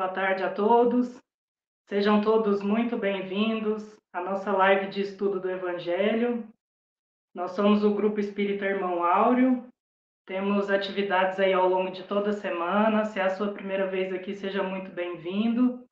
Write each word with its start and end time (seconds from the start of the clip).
boa 0.00 0.08
tarde 0.08 0.42
a 0.42 0.50
todos. 0.50 1.20
Sejam 1.86 2.22
todos 2.22 2.62
muito 2.62 2.96
bem-vindos 2.96 3.94
à 4.14 4.22
nossa 4.22 4.50
live 4.50 4.86
de 4.86 5.02
estudo 5.02 5.38
do 5.38 5.50
Evangelho. 5.50 6.48
Nós 7.34 7.50
somos 7.50 7.84
o 7.84 7.92
Grupo 7.92 8.18
Espírita 8.18 8.64
Irmão 8.64 9.04
Áureo. 9.04 9.68
Temos 10.24 10.70
atividades 10.70 11.38
aí 11.38 11.52
ao 11.52 11.68
longo 11.68 11.90
de 11.90 12.02
toda 12.04 12.30
a 12.30 12.32
semana. 12.32 13.04
Se 13.04 13.20
é 13.20 13.24
a 13.24 13.28
sua 13.28 13.52
primeira 13.52 13.88
vez 13.88 14.10
aqui, 14.10 14.34
seja 14.34 14.62
muito 14.62 14.90
bem-vindo. 14.90 15.86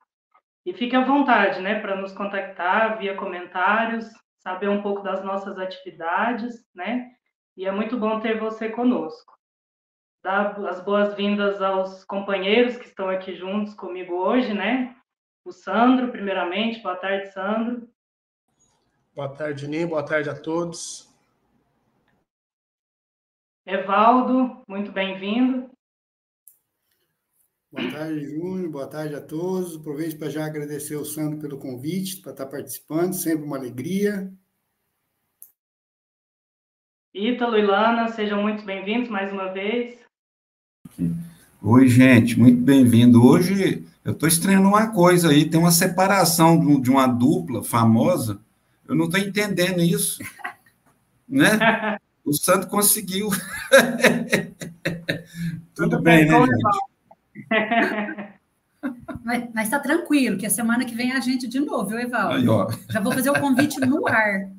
E 0.65 0.73
fique 0.73 0.95
à 0.95 1.05
vontade, 1.05 1.61
né, 1.61 1.79
para 1.79 1.95
nos 1.95 2.11
contactar 2.11 2.97
via 2.97 3.15
comentários, 3.15 4.09
saber 4.39 4.69
um 4.69 4.81
pouco 4.81 5.03
das 5.03 5.23
nossas 5.23 5.59
atividades, 5.59 6.65
né? 6.73 7.11
E 7.55 7.67
é 7.67 7.71
muito 7.71 7.95
bom 7.95 8.19
ter 8.19 8.39
você 8.39 8.69
conosco. 8.69 9.38
Dar 10.21 10.59
as 10.65 10.81
boas-vindas 10.83 11.61
aos 11.61 12.03
companheiros 12.03 12.75
que 12.75 12.85
estão 12.85 13.09
aqui 13.09 13.35
juntos 13.35 13.73
comigo 13.73 14.15
hoje, 14.15 14.53
né? 14.53 14.95
O 15.45 15.51
Sandro, 15.51 16.11
primeiramente. 16.11 16.81
Boa 16.81 16.97
tarde, 16.97 17.31
Sandro. 17.31 17.89
Boa 19.15 19.29
tarde, 19.29 19.67
Ninho. 19.67 19.87
Boa 19.87 20.03
tarde 20.03 20.29
a 20.29 20.35
todos. 20.35 21.09
Evaldo, 23.65 24.61
muito 24.67 24.91
bem-vindo. 24.91 25.69
Boa 27.71 27.91
tarde, 27.91 28.25
Júnior. 28.25 28.71
Boa 28.71 28.87
tarde 28.89 29.15
a 29.15 29.21
todos. 29.21 29.77
Aproveito 29.77 30.17
para 30.19 30.29
já 30.29 30.45
agradecer 30.45 30.95
ao 30.95 31.05
Sandro 31.05 31.39
pelo 31.39 31.59
convite, 31.59 32.21
para 32.21 32.31
estar 32.31 32.47
participando, 32.47 33.13
sempre 33.13 33.45
uma 33.45 33.57
alegria. 33.57 34.33
Ítalo 37.13 37.57
e 37.57 37.65
Lana, 37.65 38.09
sejam 38.09 38.41
muito 38.41 38.65
bem-vindos 38.65 39.09
mais 39.09 39.31
uma 39.31 39.53
vez. 39.53 40.08
Oi, 41.61 41.87
gente, 41.87 42.37
muito 42.37 42.61
bem-vindo. 42.61 43.25
Hoje 43.25 43.85
eu 44.03 44.11
estou 44.11 44.27
estranhando 44.27 44.67
uma 44.67 44.87
coisa 44.87 45.29
aí, 45.29 45.49
tem 45.49 45.59
uma 45.59 45.71
separação 45.71 46.81
de 46.81 46.89
uma 46.89 47.07
dupla 47.07 47.63
famosa, 47.63 48.39
eu 48.87 48.95
não 48.95 49.05
estou 49.05 49.19
entendendo 49.19 49.79
isso, 49.81 50.21
né? 51.27 51.97
O 52.25 52.33
Santo 52.33 52.67
conseguiu. 52.67 53.29
Tudo 55.73 56.01
bem, 56.01 56.25
né, 56.25 56.37
gente? 56.37 56.59
Mas 59.53 59.65
está 59.65 59.79
tranquilo, 59.79 60.37
que 60.37 60.45
a 60.45 60.49
semana 60.49 60.83
que 60.83 60.95
vem 60.95 61.11
é 61.11 61.15
a 61.15 61.21
gente 61.21 61.47
de 61.47 61.61
novo, 61.61 61.89
viu, 61.89 61.99
Evaldo? 61.99 62.35
Aí, 62.35 62.47
ó. 62.47 62.69
Já 62.89 62.99
vou 62.99 63.13
fazer 63.13 63.29
o 63.29 63.39
convite 63.39 63.79
no 63.79 64.05
ar. 64.07 64.49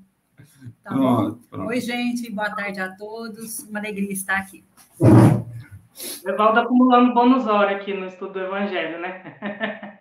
Tá 0.82 0.90
pronto, 0.90 1.40
pronto. 1.50 1.68
Oi, 1.68 1.80
gente, 1.80 2.30
boa 2.30 2.50
tarde 2.50 2.80
a 2.80 2.90
todos. 2.94 3.58
Uma 3.60 3.78
alegria 3.78 4.12
estar 4.12 4.38
aqui. 4.38 4.64
Evaldo 6.26 6.60
acumulando 6.60 7.14
bônus 7.14 7.46
hora 7.46 7.76
aqui 7.76 7.92
no 7.92 8.06
estudo 8.06 8.34
do 8.34 8.40
Evangelho, 8.40 9.00
né? 9.00 9.98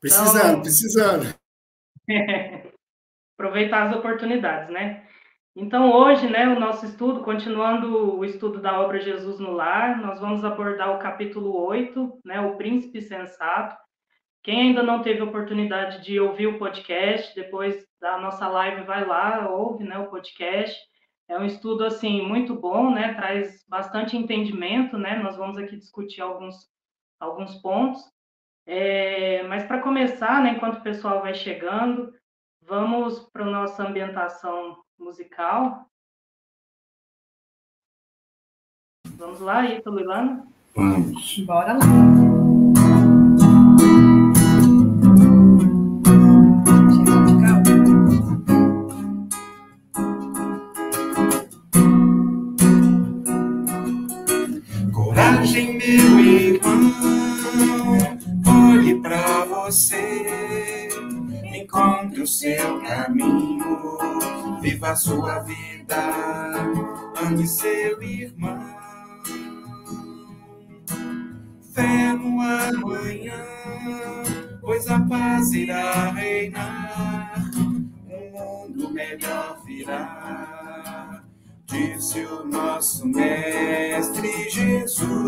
Precisando, 0.00 0.48
então, 0.50 0.62
precisando. 0.62 1.34
Aproveitar 3.36 3.88
as 3.88 3.96
oportunidades, 3.96 4.70
né? 4.70 5.06
Então, 5.54 5.92
hoje, 5.92 6.28
né, 6.28 6.48
o 6.48 6.58
nosso 6.58 6.86
estudo, 6.86 7.22
continuando 7.22 8.16
o 8.16 8.24
estudo 8.24 8.60
da 8.60 8.80
obra 8.80 9.00
Jesus 9.00 9.38
no 9.38 9.52
Lar, 9.52 10.00
nós 10.00 10.20
vamos 10.20 10.44
abordar 10.44 10.94
o 10.94 10.98
capítulo 10.98 11.54
8, 11.66 12.20
né, 12.24 12.40
o 12.40 12.56
Príncipe 12.56 13.02
Sensato. 13.02 13.76
Quem 14.42 14.60
ainda 14.60 14.82
não 14.82 15.02
teve 15.02 15.20
oportunidade 15.20 16.02
de 16.02 16.18
ouvir 16.18 16.46
o 16.46 16.58
podcast, 16.58 17.34
depois 17.34 17.84
da 18.00 18.16
nossa 18.18 18.48
live, 18.48 18.84
vai 18.84 19.04
lá, 19.04 19.50
ouve, 19.50 19.84
né, 19.84 19.98
o 19.98 20.08
podcast. 20.08 20.78
É 21.30 21.38
um 21.38 21.44
estudo, 21.44 21.84
assim, 21.84 22.20
muito 22.26 22.56
bom, 22.56 22.92
né, 22.92 23.14
traz 23.14 23.64
bastante 23.68 24.16
entendimento, 24.16 24.98
né, 24.98 25.16
nós 25.22 25.36
vamos 25.36 25.56
aqui 25.56 25.76
discutir 25.76 26.20
alguns, 26.20 26.68
alguns 27.20 27.54
pontos. 27.62 28.02
É, 28.66 29.44
mas 29.44 29.62
para 29.62 29.80
começar, 29.80 30.42
né, 30.42 30.54
enquanto 30.54 30.78
o 30.78 30.82
pessoal 30.82 31.22
vai 31.22 31.32
chegando, 31.32 32.12
vamos 32.60 33.20
para 33.32 33.44
a 33.44 33.50
nossa 33.50 33.86
ambientação 33.86 34.82
musical. 34.98 35.88
Vamos 39.16 39.38
lá, 39.38 39.64
Ítalo 39.66 40.00
e 40.00 40.04
Lana? 40.04 40.48
Vamos. 40.74 41.38
Bora 41.46 41.74
lá. 41.74 42.39
Encontre 61.70 62.22
o 62.22 62.26
seu 62.26 62.82
caminho 62.82 63.96
viva 64.60 64.90
a 64.90 64.96
sua 64.96 65.38
vida, 65.40 65.96
ame 67.24 67.46
seu 67.46 68.02
irmão. 68.02 68.58
Fé 71.72 72.12
no 72.14 72.40
amanhã, 72.40 73.44
pois 74.60 74.88
a 74.88 74.98
paz 75.00 75.52
irá 75.52 76.10
reinar, 76.10 77.34
um 77.54 77.88
mundo 78.32 78.90
melhor 78.90 79.62
virá, 79.64 81.22
disse 81.66 82.24
o 82.24 82.44
nosso 82.46 83.06
Mestre 83.06 84.50
Jesus. 84.50 85.20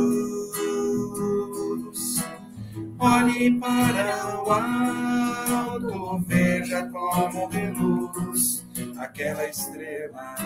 Olhe 3.04 3.58
para 3.58 4.40
o 4.40 4.52
alto, 4.52 6.24
veja 6.24 6.86
como 6.86 7.48
reluz 7.48 8.64
aquela 8.96 9.44
estrela. 9.48 10.36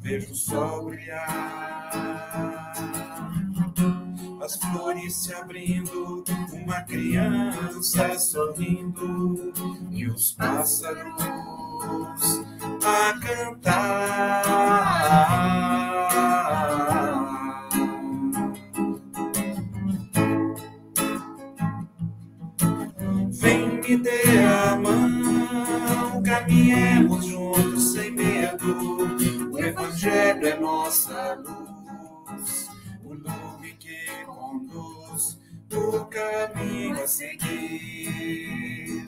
Vejo 0.00 0.32
o 0.32 0.34
sol 0.34 0.86
brilhar, 0.86 2.72
as 4.42 4.56
flores 4.56 5.14
se 5.14 5.32
abrindo, 5.32 6.24
uma 6.52 6.80
criança 6.80 8.18
sorrindo 8.18 9.52
e 9.92 10.08
os 10.08 10.32
pássaros 10.32 11.22
a 12.84 13.14
cantar. 13.20 14.48
Me 23.88 23.96
dê 23.96 24.44
a 24.44 24.76
mão, 24.76 26.22
caminhemos 26.22 27.24
juntos 27.24 27.92
sem 27.92 28.10
medo. 28.10 29.08
O 29.50 29.58
Evangelho 29.58 30.46
é 30.46 30.60
nossa 30.60 31.36
luz, 31.36 32.68
o 33.02 33.14
lume 33.14 33.72
que 33.78 33.96
conduz 34.26 35.40
o 35.72 36.04
caminho 36.04 37.02
a 37.02 37.06
seguir. 37.06 39.06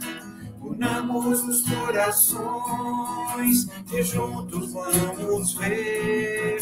Unamos 0.63 1.43
os 1.43 1.69
corações 1.69 3.69
e 3.93 4.03
juntos 4.03 4.73
vamos 4.73 5.53
ver 5.57 6.59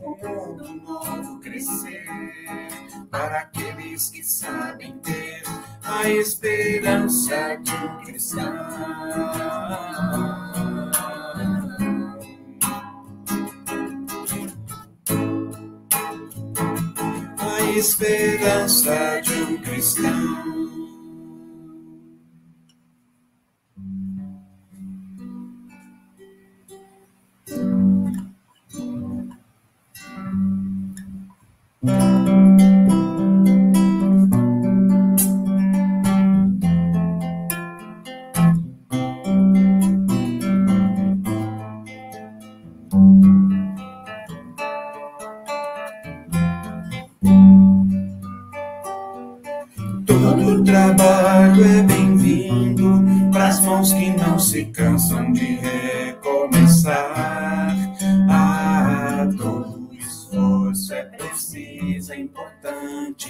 um 0.00 0.16
mundo 0.16 0.74
novo 0.82 1.38
crescer 1.38 2.08
para 3.08 3.38
aqueles 3.38 4.10
que 4.10 4.24
sabem 4.24 4.98
ter 4.98 5.44
a 5.92 6.08
esperança 6.08 7.56
um 7.74 8.04
cristão. 8.04 8.52
A 17.38 17.60
esperança 17.76 19.20
de 19.22 19.34
um 19.34 19.58
cristão. 19.58 20.51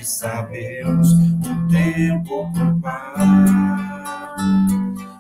Importante 0.02 0.06
sabermos 0.06 1.12
o 1.12 1.68
tempo 1.68 2.42
ocupar. 2.42 3.14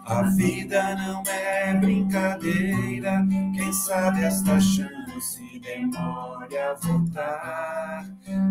A 0.04 0.22
vida 0.36 0.94
não 0.96 1.22
é 1.26 1.74
brincadeira, 1.74 3.24
quem 3.54 3.72
sabe 3.72 4.24
esta 4.24 4.60
chance 4.60 5.60
demore 5.60 6.58
a 6.58 6.74
voltar. 6.74 8.06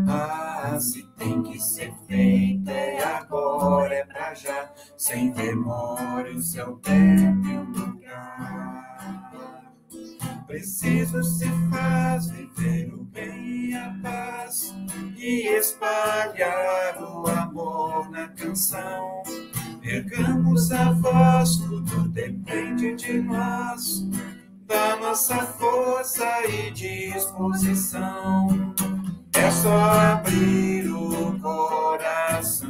Ah, 0.07 0.78
se 0.80 1.04
tem 1.18 1.44
que 1.44 1.60
ser 1.60 1.94
feita 2.07 2.72
é 2.72 3.04
agora, 3.04 3.94
é 3.94 4.06
pra 4.06 4.33
já, 4.33 4.72
sem 4.98 5.31
demora 5.31 6.31
o 6.33 6.42
seu 6.42 6.78
tempo 6.78 7.48
e 7.48 7.57
o 7.57 7.63
lugar. 7.63 8.70
Preciso 10.51 11.24
se 11.24 11.48
faz 11.69 12.27
viver 12.27 12.94
o 12.94 13.06
bem 13.06 13.69
e 13.69 13.74
a 13.74 13.95
paz 14.03 14.75
e 15.18 15.48
espalhar 15.48 17.01
o 17.01 17.25
amor 17.25 18.12
na 18.12 18.27
canção. 18.27 19.24
Ergamos 19.81 20.69
a 20.74 20.92
voz, 20.92 21.56
tudo 21.56 22.09
depende 22.09 22.95
de 22.95 23.21
nós, 23.21 24.06
da 24.68 24.98
nossa 24.98 25.38
força 25.38 26.27
e 26.45 26.69
disposição. 26.71 28.50
É 29.33 29.50
só 29.51 29.80
abrir 29.80 30.92
o 30.92 31.39
coração. 31.39 32.68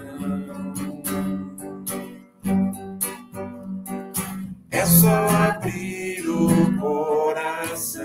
É 4.69 4.85
só 4.85 5.27
abrir 5.49 6.00
coração. 6.79 8.01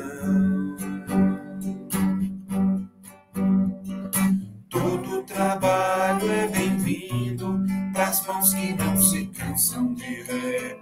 Todo 4.71 5.23
trabalho 5.23 6.31
é 6.31 6.49
bem-vindo 6.49 7.65
para 7.93 8.09
as 8.09 8.27
mãos 8.27 8.55
que 8.55 8.73
não 8.75 8.97
se 8.97 9.27
cansam 9.27 9.95
de 9.95 10.23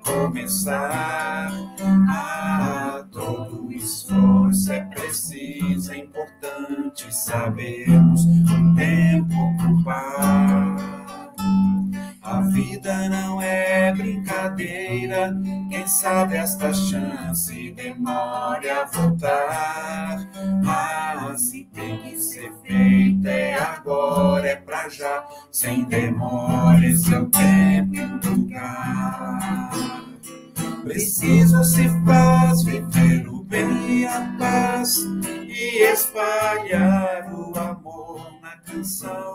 recomeçar. 0.02 0.82
Ah, 2.08 3.04
todo 3.12 3.72
esforço 3.72 4.72
é 4.72 4.80
preciso, 4.86 5.92
é 5.92 5.98
importante 5.98 7.14
sabermos 7.14 8.24
o 8.24 8.74
tempo 8.74 9.34
ocupar. 9.34 10.93
A 12.24 12.40
vida 12.40 13.06
não 13.10 13.38
é 13.38 13.92
brincadeira, 13.92 15.30
quem 15.68 15.86
sabe 15.86 16.36
esta 16.36 16.72
chance 16.72 17.70
demore 17.72 18.70
a 18.70 18.86
voltar. 18.86 20.26
Mas 20.62 21.42
se 21.42 21.64
tem 21.66 21.98
que 21.98 22.18
ser 22.18 22.50
feita 22.66 23.28
é 23.28 23.54
agora, 23.60 24.48
é 24.48 24.56
pra 24.56 24.88
já, 24.88 25.22
sem 25.52 25.84
demora, 25.84 26.96
seu 26.96 27.28
tempo 27.28 27.94
e 27.94 28.26
lugar. 28.26 29.70
Preciso 30.82 31.62
se 31.62 31.86
faz 32.06 32.62
viver 32.62 33.28
o 33.28 33.44
bem 33.44 34.00
e 34.00 34.06
a 34.06 34.34
paz 34.38 34.96
e 35.46 35.92
espalhar 35.92 37.30
o 37.34 37.58
amor 37.58 38.40
na 38.40 38.56
canção 38.56 39.33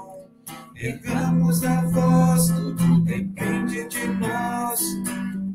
Ergamos 0.82 1.62
a 1.66 1.82
voz, 1.82 2.48
tudo 2.48 3.02
depende 3.02 3.86
de 3.90 4.08
nós, 4.14 4.80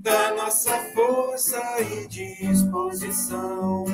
da 0.02 0.34
nossa 0.34 0.78
força 0.94 1.58
e 1.80 2.06
disposição. 2.06 3.86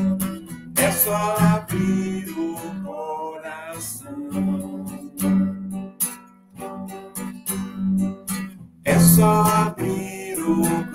É 0.77 0.91
só 0.91 1.37
abrir 1.39 2.29
o 2.31 2.57
coração. 2.85 4.29
É 8.85 8.99
só 8.99 9.43
abrir 9.43 10.37
o 10.41 10.63
coração. 10.63 10.90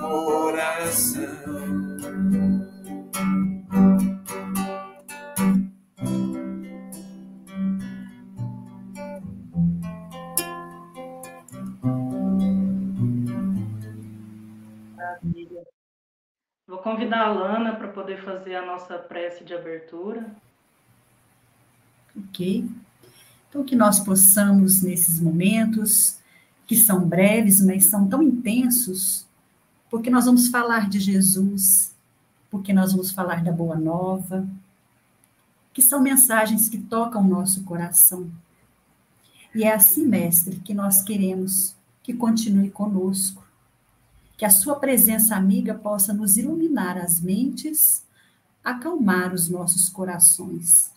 Convidar 16.86 17.26
a 17.26 17.34
Lana 17.34 17.76
para 17.76 17.88
poder 17.88 18.24
fazer 18.24 18.54
a 18.54 18.64
nossa 18.64 18.96
prece 19.00 19.44
de 19.44 19.56
abertura. 19.56 20.24
Ok. 22.16 22.70
Então, 23.50 23.64
que 23.64 23.76
nós 23.76 24.00
possamos, 24.00 24.84
nesses 24.84 25.20
momentos, 25.20 26.20
que 26.68 26.76
são 26.76 27.04
breves, 27.04 27.60
mas 27.60 27.86
são 27.86 28.08
tão 28.08 28.22
intensos, 28.22 29.26
porque 29.90 30.12
nós 30.12 30.26
vamos 30.26 30.48
falar 30.50 30.88
de 30.88 31.00
Jesus, 31.00 31.92
porque 32.52 32.72
nós 32.72 32.92
vamos 32.92 33.10
falar 33.10 33.44
da 33.44 33.52
Boa 33.52 33.78
Nova, 33.78 34.48
que 35.74 35.82
são 35.82 36.00
mensagens 36.00 36.70
que 36.70 36.78
tocam 36.78 37.24
o 37.24 37.28
nosso 37.28 37.64
coração. 37.64 38.30
E 39.56 39.64
é 39.64 39.74
assim, 39.74 40.06
mestre, 40.06 40.58
que 40.58 40.76
nós 40.76 41.02
queremos 41.02 41.76
que 42.04 42.14
continue 42.14 42.70
conosco, 42.70 43.44
que 44.38 44.46
a 44.46 44.50
sua 44.50 44.76
presença 44.76 45.36
amiga 45.36 45.74
possa 45.74 46.14
nos 46.14 46.38
iluminar 46.38 46.98
as 46.98 47.22
mentes, 47.22 48.04
acalmar 48.64 49.34
os 49.34 49.50
nossos 49.50 49.90
corações. 49.90 50.92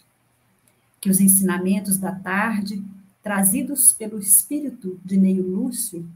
Que 1.00 1.08
os 1.08 1.20
ensinamentos 1.20 1.98
da 1.98 2.12
tarde, 2.12 2.84
trazidos 3.22 3.92
pelo 3.92 4.18
espírito 4.18 5.00
de 5.04 5.16
Neio 5.16 5.46
Lúcio, 5.46 6.08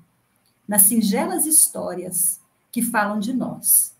nas 0.66 0.82
singelas 0.82 1.46
histórias 1.46 2.40
que 2.72 2.82
falam 2.82 3.20
de 3.20 3.32
nós, 3.32 3.94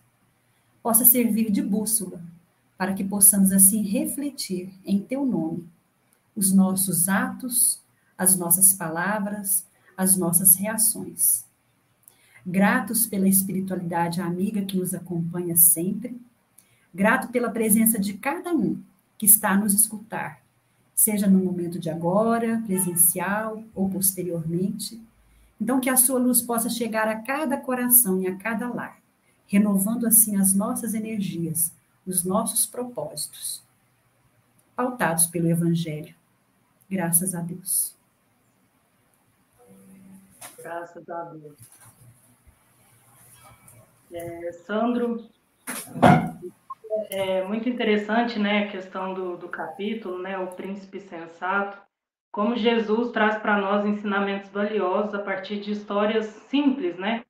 possa 0.81 1.05
servir 1.05 1.49
de 1.49 1.61
bússola 1.61 2.21
para 2.77 2.93
que 2.93 3.03
possamos 3.03 3.53
assim 3.53 3.83
refletir 3.83 4.73
em 4.83 4.99
teu 4.99 5.25
nome 5.25 5.69
os 6.35 6.51
nossos 6.51 7.07
atos, 7.07 7.79
as 8.17 8.35
nossas 8.35 8.73
palavras, 8.73 9.65
as 9.95 10.17
nossas 10.17 10.55
reações 10.55 11.45
gratos 12.45 13.05
pela 13.05 13.27
espiritualidade 13.27 14.21
amiga 14.21 14.63
que 14.63 14.77
nos 14.77 14.93
acompanha 14.93 15.55
sempre, 15.55 16.19
grato 16.93 17.29
pela 17.29 17.49
presença 17.49 17.97
de 17.97 18.15
cada 18.15 18.53
um 18.53 18.81
que 19.17 19.25
está 19.25 19.51
a 19.51 19.57
nos 19.57 19.73
escutar, 19.73 20.41
seja 20.93 21.27
no 21.27 21.39
momento 21.39 21.79
de 21.79 21.89
agora, 21.89 22.61
presencial 22.65 23.63
ou 23.73 23.89
posteriormente. 23.89 25.01
Então, 25.59 25.79
que 25.79 25.89
a 25.89 25.95
sua 25.95 26.19
luz 26.19 26.41
possa 26.41 26.69
chegar 26.69 27.07
a 27.07 27.21
cada 27.21 27.57
coração 27.57 28.21
e 28.21 28.27
a 28.27 28.35
cada 28.35 28.67
lar, 28.67 28.99
renovando 29.47 30.05
assim 30.05 30.35
as 30.35 30.53
nossas 30.53 30.93
energias, 30.93 31.71
os 32.05 32.23
nossos 32.23 32.65
propósitos, 32.65 33.63
pautados 34.75 35.25
pelo 35.25 35.47
Evangelho. 35.47 36.13
Graças 36.89 37.33
a 37.33 37.39
Deus. 37.39 37.95
Graças 40.57 41.09
a 41.09 41.23
Deus. 41.23 41.82
É, 44.13 44.51
Sandro, 44.51 45.27
é 47.09 47.43
muito 47.45 47.67
interessante 47.67 48.37
né, 48.37 48.65
a 48.65 48.71
questão 48.71 49.11
do, 49.13 49.37
do 49.37 49.49
capítulo, 49.49 50.19
né, 50.19 50.37
o 50.37 50.53
príncipe 50.55 50.99
sensato, 50.99 51.81
como 52.31 52.55
Jesus 52.55 53.11
traz 53.11 53.37
para 53.37 53.57
nós 53.57 53.83
ensinamentos 53.85 54.51
valiosos 54.51 55.15
a 55.15 55.19
partir 55.19 55.59
de 55.59 55.71
histórias 55.71 56.25
simples, 56.25 56.95
né, 56.95 57.23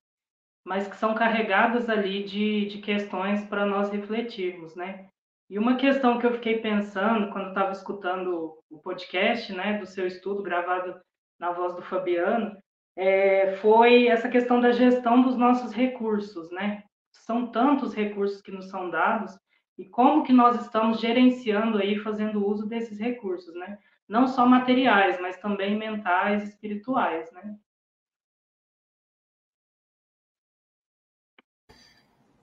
mas 0.66 0.86
que 0.86 0.98
são 0.98 1.16
carregadas 1.16 1.90
ali 1.90 2.24
de, 2.26 2.66
de 2.66 2.80
questões 2.80 3.46
para 3.46 3.66
nós 3.66 3.90
refletirmos, 3.90 4.76
né. 4.76 5.08
E 5.50 5.58
uma 5.58 5.78
questão 5.78 6.20
que 6.20 6.26
eu 6.26 6.34
fiquei 6.34 6.60
pensando 6.60 7.32
quando 7.32 7.50
estava 7.50 7.72
escutando 7.72 8.58
o 8.70 8.80
podcast, 8.80 9.54
né, 9.54 9.78
do 9.78 9.86
seu 9.86 10.06
estudo 10.06 10.44
gravado 10.44 11.00
na 11.40 11.52
voz 11.52 11.76
do 11.76 11.82
Fabiano, 11.82 12.58
é, 12.96 13.56
foi 13.58 14.08
essa 14.08 14.30
questão 14.30 14.62
da 14.62 14.72
gestão 14.72 15.22
dos 15.22 15.36
nossos 15.36 15.72
recursos, 15.72 16.52
né? 16.52 16.84
São 17.12 17.48
tantos 17.52 17.94
recursos 17.94 18.42
que 18.42 18.52
nos 18.52 18.70
são 18.70 18.90
dados 18.90 19.38
e 19.78 19.86
como 19.86 20.24
que 20.24 20.34
nós 20.34 20.62
estamos 20.62 21.00
gerenciando 21.00 21.80
aí, 21.80 21.98
fazendo 22.00 22.46
uso 22.46 22.68
desses 22.68 23.00
recursos, 23.00 23.54
né? 23.56 23.78
Não 24.08 24.28
só 24.28 24.46
materiais, 24.46 25.20
mas 25.20 25.38
também 25.38 25.78
mentais, 25.78 26.44
espirituais, 26.44 27.32
né? 27.32 27.56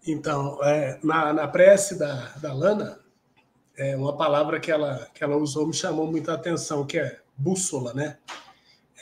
Então, 0.07 0.59
é, 0.65 0.99
na, 1.05 1.33
na 1.33 1.47
prece 1.47 1.99
da, 1.99 2.31
da 2.39 2.53
Lana, 2.53 2.99
é, 3.77 3.97
uma 3.97 4.17
palavra 4.17 4.59
que 4.59 4.71
ela, 4.71 5.07
que 5.15 5.23
ela 5.23 5.37
usou 5.37 5.67
me 5.67 5.75
chamou 5.75 6.07
muita 6.07 6.35
atenção, 6.35 6.87
que 6.87 6.99
é 6.99 7.21
bússola, 7.37 7.93
né? 7.95 8.19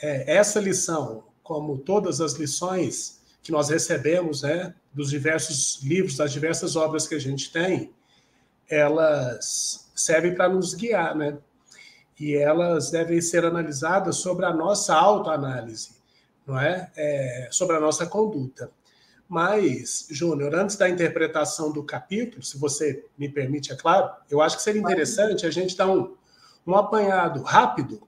É, 0.01 0.35
essa 0.35 0.59
lição, 0.59 1.28
como 1.49 1.79
todas 1.79 2.21
as 2.21 2.33
lições 2.33 3.23
que 3.41 3.51
nós 3.51 3.69
recebemos, 3.69 4.43
né, 4.43 4.75
dos 4.93 5.09
diversos 5.09 5.81
livros, 5.81 6.15
das 6.15 6.31
diversas 6.31 6.75
obras 6.75 7.07
que 7.07 7.15
a 7.15 7.19
gente 7.19 7.51
tem, 7.51 7.91
elas 8.69 9.89
servem 9.95 10.35
para 10.35 10.47
nos 10.47 10.75
guiar, 10.75 11.15
né? 11.15 11.39
e 12.19 12.35
elas 12.35 12.91
devem 12.91 13.19
ser 13.19 13.45
analisadas 13.45 14.17
sobre 14.17 14.45
a 14.45 14.53
nossa 14.53 14.93
autoanálise, 14.93 15.95
não 16.45 16.59
é? 16.59 16.91
é 16.95 17.49
sobre 17.49 17.75
a 17.75 17.79
nossa 17.79 18.05
conduta. 18.05 18.69
Mas, 19.27 20.05
Júnior, 20.11 20.53
antes 20.53 20.75
da 20.75 20.87
interpretação 20.87 21.71
do 21.71 21.83
capítulo, 21.83 22.43
se 22.43 22.59
você 22.59 23.03
me 23.17 23.27
permite, 23.27 23.73
é 23.73 23.75
claro, 23.75 24.07
eu 24.29 24.39
acho 24.39 24.55
que 24.55 24.61
seria 24.61 24.81
interessante 24.81 25.47
a 25.47 25.49
gente 25.49 25.75
dar 25.75 25.89
um, 25.89 26.15
um 26.67 26.75
apanhado 26.75 27.41
rápido 27.41 28.07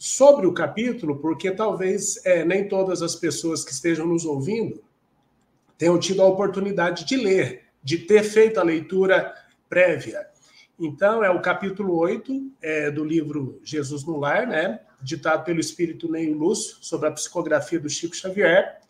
sobre 0.00 0.46
o 0.46 0.54
capítulo, 0.54 1.18
porque 1.18 1.50
talvez 1.50 2.24
é, 2.24 2.42
nem 2.42 2.66
todas 2.66 3.02
as 3.02 3.14
pessoas 3.14 3.62
que 3.62 3.70
estejam 3.70 4.06
nos 4.06 4.24
ouvindo 4.24 4.82
tenham 5.76 5.98
tido 5.98 6.22
a 6.22 6.26
oportunidade 6.26 7.04
de 7.04 7.18
ler, 7.18 7.64
de 7.84 7.98
ter 7.98 8.22
feito 8.22 8.58
a 8.58 8.62
leitura 8.62 9.34
prévia. 9.68 10.26
Então, 10.78 11.22
é 11.22 11.28
o 11.28 11.42
capítulo 11.42 11.98
8 11.98 12.50
é, 12.62 12.90
do 12.90 13.04
livro 13.04 13.60
Jesus 13.62 14.02
no 14.02 14.16
Lar, 14.18 14.46
né? 14.46 14.80
ditado 15.02 15.44
pelo 15.44 15.60
espírito 15.60 16.10
Neio 16.10 16.34
Lúcio, 16.34 16.78
sobre 16.80 17.06
a 17.06 17.12
psicografia 17.12 17.78
do 17.78 17.90
Chico 17.90 18.16
Xavier 18.16 18.80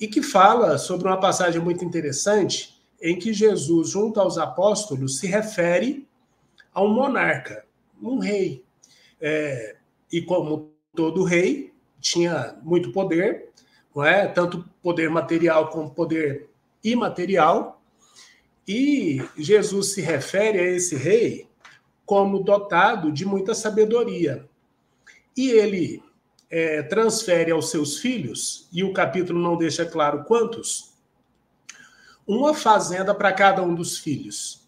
e 0.00 0.08
que 0.08 0.24
fala 0.24 0.76
sobre 0.76 1.06
uma 1.06 1.20
passagem 1.20 1.60
muito 1.60 1.84
interessante 1.84 2.82
em 3.00 3.16
que 3.16 3.32
Jesus, 3.32 3.90
junto 3.90 4.18
aos 4.18 4.38
apóstolos, 4.38 5.20
se 5.20 5.28
refere 5.28 6.08
a 6.74 6.82
um 6.82 6.88
monarca, 6.88 7.64
um 8.02 8.18
rei. 8.18 8.64
É, 9.20 9.76
e 10.12 10.20
como 10.22 10.72
todo 10.94 11.24
rei, 11.24 11.72
tinha 12.00 12.58
muito 12.62 12.92
poder, 12.92 13.50
não 13.94 14.04
é? 14.04 14.26
tanto 14.26 14.64
poder 14.82 15.10
material 15.10 15.68
como 15.68 15.90
poder 15.90 16.48
imaterial. 16.82 17.80
E 18.66 19.22
Jesus 19.36 19.92
se 19.92 20.00
refere 20.00 20.58
a 20.58 20.64
esse 20.64 20.96
rei 20.96 21.48
como 22.04 22.42
dotado 22.42 23.12
de 23.12 23.24
muita 23.24 23.54
sabedoria. 23.54 24.48
E 25.36 25.50
ele 25.50 26.02
é, 26.50 26.82
transfere 26.82 27.52
aos 27.52 27.70
seus 27.70 27.98
filhos, 27.98 28.68
e 28.72 28.82
o 28.82 28.92
capítulo 28.92 29.40
não 29.40 29.56
deixa 29.56 29.86
claro 29.86 30.24
quantos, 30.24 30.92
uma 32.26 32.52
fazenda 32.52 33.14
para 33.14 33.32
cada 33.32 33.62
um 33.62 33.74
dos 33.74 33.98
filhos. 33.98 34.66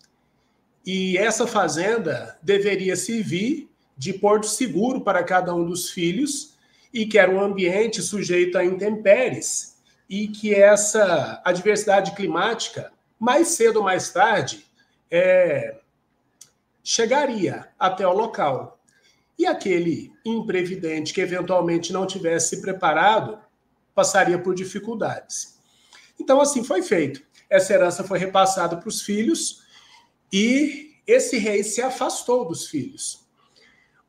E 0.85 1.17
essa 1.17 1.47
fazenda 1.47 2.39
deveria 2.43 2.97
servir 2.97 3.72
de 3.97 4.13
porto 4.13 4.47
seguro 4.47 5.01
para 5.01 5.23
cada 5.23 5.55
um 5.55 5.65
dos 5.65 5.91
filhos 5.91 6.55
e 6.93 7.07
que 7.07 7.19
era 7.19 7.31
um 7.31 7.41
ambiente 7.41 8.03
sujeito 8.03 8.59
a 8.59 8.65
intempéries 8.65 9.77
e 10.09 10.29
que 10.29 10.55
essa 10.55 11.41
adversidade 11.45 12.15
climática, 12.15 12.93
mais 13.19 13.49
cedo 13.49 13.77
ou 13.79 13.85
mais 13.85 14.11
tarde, 14.11 14.67
é, 15.11 15.79
chegaria 16.83 17.69
até 17.79 18.07
o 18.07 18.13
local. 18.13 18.79
E 19.39 19.47
aquele 19.47 20.13
imprevidente 20.25 21.15
que 21.15 21.21
eventualmente 21.21 21.93
não 21.93 22.07
tivesse 22.07 22.57
se 22.57 22.63
preparado 22.63 23.39
passaria 23.95 24.39
por 24.39 24.55
dificuldades. 24.55 25.59
Então, 26.21 26.41
assim 26.41 26.63
foi 26.63 26.83
feito. 26.83 27.23
Essa 27.49 27.73
herança 27.75 28.05
foi 28.05 28.19
repassada 28.19 28.77
para 28.77 28.89
os 28.89 29.03
filhos 29.03 29.63
e 30.33 30.95
esse 31.07 31.37
rei 31.39 31.63
se 31.63 31.83
afastou 31.83 32.47
dos 32.47 32.67
filhos. 32.67 33.22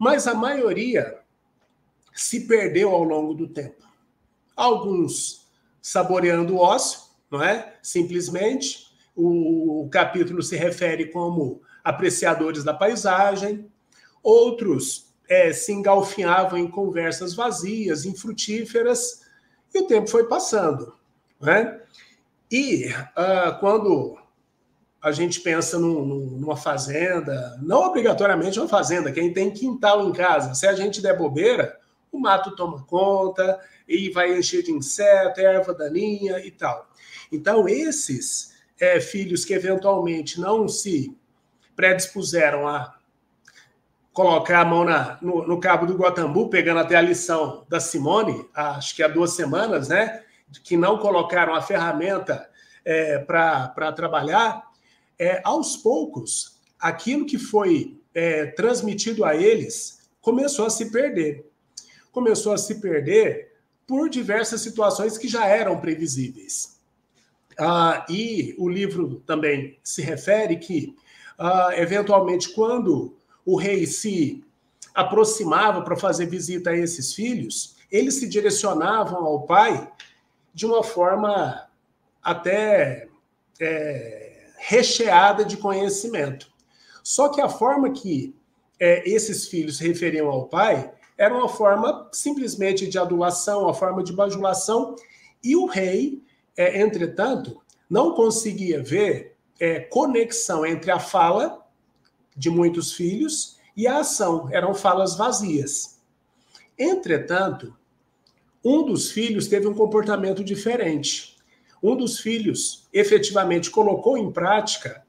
Mas 0.04 0.28
a 0.28 0.36
maioria 0.36 1.20
se 2.14 2.42
perdeu 2.42 2.90
ao 2.90 3.06
longo 3.06 3.34
do 3.34 3.48
tempo. 3.48 3.88
Alguns 4.54 5.48
saboreando 5.82 6.56
o 6.56 6.60
ócio, 6.60 7.00
não 7.32 7.42
é? 7.42 7.78
Simplesmente. 7.82 8.92
O, 9.16 9.86
o 9.86 9.90
capítulo 9.90 10.44
se 10.44 10.58
refere 10.58 11.06
como 11.06 11.62
apreciadores 11.82 12.66
da 12.66 12.74
paisagem. 12.74 13.72
Outros 14.22 15.16
é, 15.30 15.54
se 15.54 15.72
engalfinhavam 15.72 16.60
em 16.60 16.70
conversas 16.70 17.34
vazias, 17.34 18.04
infrutíferas, 18.04 19.22
e 19.74 19.80
o 19.80 19.88
tempo 19.88 20.10
foi 20.10 20.28
passando. 20.28 20.98
Né? 21.40 21.80
E 22.52 22.88
uh, 22.88 23.58
quando 23.62 24.18
a 25.04 25.12
gente 25.12 25.42
pensa 25.42 25.78
num, 25.78 26.06
numa 26.06 26.56
fazenda, 26.56 27.60
não 27.62 27.82
obrigatoriamente 27.88 28.58
uma 28.58 28.70
fazenda, 28.70 29.12
quem 29.12 29.34
tem 29.34 29.52
quintal 29.52 30.08
em 30.08 30.14
casa, 30.14 30.56
se 30.56 30.66
a 30.66 30.74
gente 30.74 31.02
der 31.02 31.18
bobeira, 31.18 31.78
o 32.10 32.18
mato 32.18 32.56
toma 32.56 32.82
conta 32.86 33.60
e 33.86 34.10
vai 34.10 34.38
encher 34.38 34.64
de 34.64 34.72
inseto, 34.72 35.42
erva 35.42 35.74
daninha 35.74 36.40
e 36.40 36.50
tal. 36.50 36.90
Então, 37.30 37.68
esses 37.68 38.54
é, 38.80 39.02
filhos 39.02 39.44
que 39.44 39.54
eventualmente 39.54 40.40
não 40.40 40.70
se 40.70 41.18
predispuseram 41.76 42.66
a 42.66 42.96
colocar 44.14 44.62
a 44.62 44.66
mão 44.66 44.86
na, 44.86 45.18
no, 45.22 45.46
no, 45.46 45.60
cabo 45.60 45.86
do 45.86 45.98
Guatambu, 45.98 46.50
pegando 46.50 46.80
até 46.80 46.96
a 46.96 47.02
lição 47.02 47.66
da 47.68 47.80
Simone, 47.80 48.48
acho 48.54 48.96
que 48.96 49.04
há 49.04 49.08
duas 49.08 49.32
semanas, 49.32 49.90
né? 49.90 50.24
Que 50.64 50.78
não 50.78 50.98
colocaram 50.98 51.56
a 51.56 51.62
ferramenta 51.62 52.48
é, 52.86 53.18
para 53.18 53.92
trabalhar, 53.92 54.72
é, 55.24 55.42
aos 55.44 55.78
poucos, 55.78 56.60
aquilo 56.78 57.26
que 57.26 57.38
foi 57.38 57.98
é, 58.14 58.48
transmitido 58.48 59.24
a 59.24 59.36
eles 59.36 60.10
começou 60.22 60.66
a 60.66 60.70
se 60.70 60.92
perder. 60.92 61.50
Começou 62.12 62.52
a 62.52 62.58
se 62.58 62.76
perder 62.76 63.54
por 63.88 64.10
diversas 64.10 64.62
situações 64.62 65.18
que 65.18 65.28
já 65.28 65.46
eram 65.46 65.80
previsíveis. 65.80 66.80
Ah, 67.58 68.06
e 68.10 68.54
o 68.58 68.68
livro 68.68 69.22
também 69.26 69.78
se 69.84 70.02
refere 70.02 70.58
que, 70.58 70.96
ah, 71.38 71.70
eventualmente, 71.76 72.50
quando 72.50 73.16
o 73.46 73.56
rei 73.56 73.86
se 73.86 74.44
aproximava 74.94 75.82
para 75.84 75.96
fazer 75.96 76.26
visita 76.26 76.72
a 76.72 76.78
esses 76.78 77.14
filhos, 77.14 77.76
eles 77.92 78.16
se 78.16 78.28
direcionavam 78.28 79.24
ao 79.24 79.44
pai 79.44 79.90
de 80.54 80.66
uma 80.66 80.84
forma 80.84 81.68
até 82.22 83.08
é, 83.60 84.23
recheada 84.66 85.44
de 85.44 85.58
conhecimento. 85.58 86.48
Só 87.04 87.28
que 87.28 87.42
a 87.42 87.50
forma 87.50 87.92
que 87.92 88.34
é, 88.80 89.08
esses 89.10 89.48
filhos 89.48 89.78
se 89.78 89.88
referiam 89.88 90.30
ao 90.30 90.48
pai 90.48 90.92
era 91.18 91.36
uma 91.36 91.50
forma 91.50 92.10
simplesmente 92.14 92.88
de 92.88 92.98
adulação, 92.98 93.64
uma 93.64 93.74
forma 93.74 94.02
de 94.02 94.14
bajulação, 94.14 94.96
e 95.44 95.56
o 95.56 95.66
rei, 95.66 96.24
é, 96.56 96.82
entretanto, 96.82 97.62
não 97.90 98.16
conseguia 98.16 98.82
ver 98.82 99.36
é, 99.60 99.82
conexão 99.82 100.66
entre 100.66 100.92
a 100.92 101.00
fala 101.00 101.66
de 102.36 102.50
muitos 102.50 102.94
filhos 102.94 103.58
e 103.76 103.86
a 103.86 104.00
ação 104.00 104.48
eram 104.52 104.74
falas 104.74 105.16
vazias. 105.16 106.00
Entretanto, 106.80 107.76
um 108.64 108.84
dos 108.84 109.12
filhos 109.12 109.48
teve 109.48 109.68
um 109.68 109.74
comportamento 109.74 110.42
diferente. 110.42 111.33
Um 111.84 111.98
dos 111.98 112.20
filhos 112.20 112.88
efetivamente 112.94 113.70
colocou 113.70 114.18
em 114.18 114.32
prática 114.32 115.04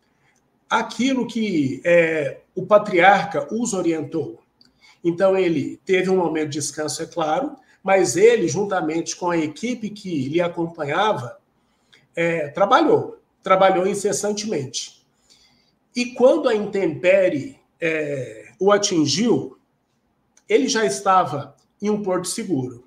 aquilo 0.69 1.25
que 1.25 1.81
é, 1.85 2.41
o 2.53 2.67
patriarca 2.67 3.47
os 3.55 3.73
orientou. 3.73 4.43
Então, 5.05 5.37
ele 5.37 5.81
teve 5.85 6.11
um 6.11 6.17
momento 6.17 6.49
de 6.49 6.59
descanso, 6.59 7.01
é 7.03 7.07
claro, 7.07 7.55
mas 7.83 8.17
ele, 8.17 8.49
juntamente 8.49 9.15
com 9.15 9.31
a 9.31 9.37
equipe 9.37 9.91
que 9.91 10.29
lhe 10.29 10.41
acompanhava, 10.41 11.39
é, 12.17 12.49
trabalhou, 12.49 13.21
trabalhou 13.43 13.87
incessantemente. 13.87 15.07
E 15.95 16.07
quando 16.07 16.49
a 16.49 16.55
intempérie 16.55 17.61
é, 17.81 18.49
o 18.59 18.73
atingiu, 18.73 19.59
ele 20.49 20.67
já 20.67 20.85
estava 20.85 21.55
em 21.81 21.91
um 21.91 22.03
porto 22.03 22.27
seguro. 22.27 22.84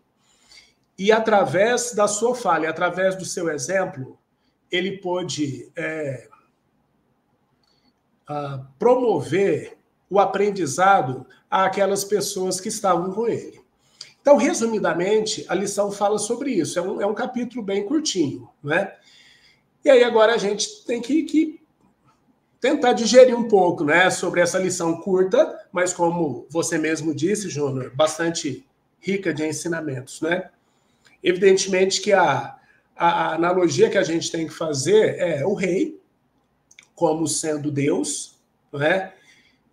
E 0.97 1.11
através 1.11 1.93
da 1.93 2.07
sua 2.07 2.33
falha, 2.33 2.69
através 2.69 3.15
do 3.15 3.25
seu 3.25 3.49
exemplo, 3.49 4.17
ele 4.71 4.97
pôde 4.97 5.71
é, 5.75 6.27
promover 8.79 9.77
o 10.09 10.19
aprendizado 10.19 11.25
àquelas 11.49 12.03
pessoas 12.03 12.59
que 12.59 12.69
estavam 12.69 13.11
com 13.13 13.27
ele. 13.27 13.61
Então, 14.21 14.35
resumidamente, 14.35 15.45
a 15.47 15.55
lição 15.55 15.91
fala 15.91 16.17
sobre 16.17 16.51
isso. 16.51 16.77
É 16.77 16.81
um, 16.81 17.01
é 17.01 17.05
um 17.05 17.13
capítulo 17.13 17.63
bem 17.63 17.85
curtinho, 17.85 18.49
né? 18.63 18.93
E 19.85 19.89
aí 19.89 20.03
agora 20.03 20.33
a 20.33 20.37
gente 20.37 20.83
tem 20.85 21.01
que, 21.01 21.23
que 21.23 21.61
tentar 22.59 22.91
digerir 22.91 23.37
um 23.37 23.47
pouco 23.47 23.85
né, 23.85 24.09
sobre 24.09 24.41
essa 24.41 24.59
lição 24.59 24.99
curta, 24.99 25.65
mas 25.71 25.93
como 25.93 26.45
você 26.49 26.77
mesmo 26.77 27.15
disse, 27.15 27.47
Júnior, 27.47 27.95
bastante 27.95 28.67
rica 28.99 29.33
de 29.33 29.47
ensinamentos. 29.47 30.19
Né? 30.19 30.49
Evidentemente 31.23 32.01
que 32.01 32.13
a, 32.13 32.57
a 32.95 33.33
analogia 33.33 33.89
que 33.89 33.97
a 33.97 34.03
gente 34.03 34.31
tem 34.31 34.47
que 34.47 34.53
fazer 34.53 35.17
é 35.19 35.45
o 35.45 35.53
rei 35.53 35.99
como 36.95 37.27
sendo 37.27 37.71
Deus, 37.71 38.39
né? 38.73 39.13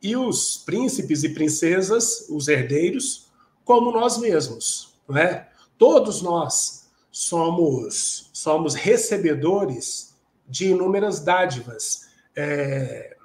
e 0.02 0.14
os 0.14 0.58
príncipes 0.58 1.24
e 1.24 1.30
princesas, 1.30 2.26
os 2.28 2.46
herdeiros, 2.48 3.32
como 3.64 3.90
nós 3.90 4.18
mesmos. 4.18 4.94
Né? 5.08 5.48
Todos 5.78 6.20
nós 6.20 6.90
somos, 7.10 8.28
somos 8.34 8.74
recebedores 8.74 10.14
de 10.46 10.68
inúmeras 10.68 11.20
dádivas, 11.20 12.08
é, 12.36 13.16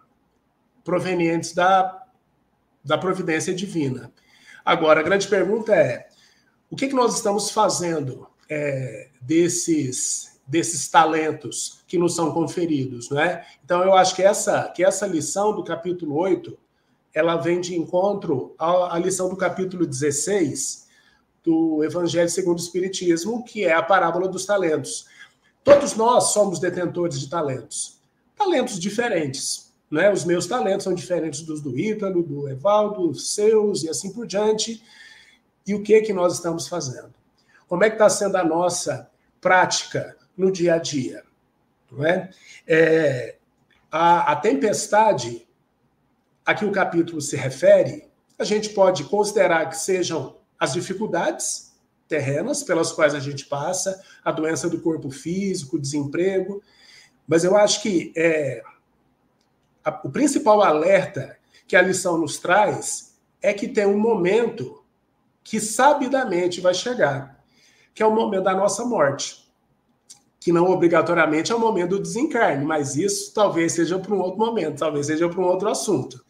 provenientes 0.83 1.53
da, 1.53 2.05
da 2.83 2.97
providência 2.97 3.53
divina. 3.53 4.11
Agora, 4.63 5.01
a 5.01 5.03
grande 5.03 5.27
pergunta 5.27 5.75
é: 5.75 6.08
o 6.69 6.75
que, 6.75 6.87
que 6.87 6.95
nós 6.95 7.15
estamos 7.15 7.51
fazendo 7.51 8.27
é, 8.49 9.09
desses, 9.21 10.39
desses 10.47 10.87
talentos 10.89 11.81
que 11.87 11.97
nos 11.97 12.15
são 12.15 12.31
conferidos? 12.31 13.09
Né? 13.09 13.45
Então, 13.63 13.83
eu 13.83 13.93
acho 13.93 14.15
que 14.15 14.21
essa, 14.21 14.63
que 14.69 14.83
essa 14.83 15.07
lição 15.07 15.55
do 15.55 15.63
capítulo 15.63 16.15
8 16.15 16.57
ela 17.13 17.37
vem 17.37 17.59
de 17.59 17.75
encontro 17.75 18.53
à, 18.57 18.95
à 18.95 18.99
lição 18.99 19.29
do 19.29 19.35
capítulo 19.35 19.85
16 19.85 20.87
do 21.43 21.83
Evangelho 21.83 22.29
segundo 22.29 22.59
o 22.59 22.61
Espiritismo, 22.61 23.43
que 23.43 23.65
é 23.65 23.73
a 23.73 23.81
parábola 23.81 24.27
dos 24.27 24.45
talentos. 24.45 25.05
Todos 25.63 25.95
nós 25.95 26.31
somos 26.31 26.59
detentores 26.59 27.19
de 27.19 27.29
talentos, 27.29 27.99
talentos 28.35 28.79
diferentes. 28.79 29.73
Né? 29.89 30.11
Os 30.11 30.23
meus 30.23 30.45
talentos 30.45 30.83
são 30.83 30.93
diferentes 30.93 31.41
dos 31.41 31.61
do 31.61 31.77
Ítalo, 31.77 32.21
do 32.21 32.47
Evaldo, 32.47 33.13
seus 33.15 33.83
e 33.83 33.89
assim 33.89 34.13
por 34.13 34.27
diante. 34.27 34.83
E 35.69 35.75
o 35.75 35.83
que 35.83 36.01
que 36.01 36.11
nós 36.11 36.33
estamos 36.33 36.67
fazendo? 36.67 37.13
Como 37.67 37.83
é 37.83 37.89
que 37.91 37.95
está 37.95 38.09
sendo 38.09 38.35
a 38.37 38.43
nossa 38.43 39.07
prática 39.39 40.17
no 40.35 40.51
dia 40.51 40.73
a 40.73 40.77
dia? 40.79 41.23
Não 41.91 42.03
é? 42.03 42.31
é 42.67 43.35
a, 43.91 44.31
a 44.31 44.35
tempestade 44.35 45.47
a 46.43 46.55
que 46.55 46.65
o 46.65 46.71
capítulo 46.71 47.21
se 47.21 47.35
refere, 47.35 48.09
a 48.39 48.43
gente 48.43 48.69
pode 48.69 49.03
considerar 49.03 49.69
que 49.69 49.77
sejam 49.77 50.37
as 50.59 50.73
dificuldades 50.73 51.71
terrenas 52.07 52.63
pelas 52.63 52.91
quais 52.91 53.13
a 53.13 53.19
gente 53.19 53.45
passa, 53.45 54.03
a 54.25 54.31
doença 54.31 54.67
do 54.67 54.81
corpo 54.81 55.11
físico, 55.11 55.75
o 55.75 55.79
desemprego, 55.79 56.63
mas 57.27 57.43
eu 57.43 57.55
acho 57.55 57.83
que 57.83 58.11
é, 58.17 58.63
a, 59.85 60.01
o 60.03 60.09
principal 60.09 60.63
alerta 60.63 61.37
que 61.67 61.75
a 61.75 61.81
lição 61.83 62.17
nos 62.17 62.39
traz 62.39 63.15
é 63.39 63.53
que 63.53 63.67
tem 63.67 63.85
um 63.85 63.99
momento 63.99 64.78
que 65.43 65.59
sabidamente 65.59 66.61
vai 66.61 66.73
chegar, 66.73 67.43
que 67.93 68.03
é 68.03 68.05
o 68.05 68.13
momento 68.13 68.43
da 68.43 68.53
nossa 68.53 68.85
morte, 68.85 69.49
que 70.39 70.51
não 70.51 70.65
obrigatoriamente 70.69 71.51
é 71.51 71.55
o 71.55 71.59
momento 71.59 71.91
do 71.91 72.01
desencarne, 72.01 72.63
mas 72.63 72.95
isso 72.95 73.33
talvez 73.33 73.73
seja 73.73 73.99
para 73.99 74.13
um 74.13 74.19
outro 74.19 74.39
momento, 74.39 74.79
talvez 74.79 75.07
seja 75.07 75.27
para 75.27 75.39
um 75.39 75.45
outro 75.45 75.69
assunto. 75.69 76.23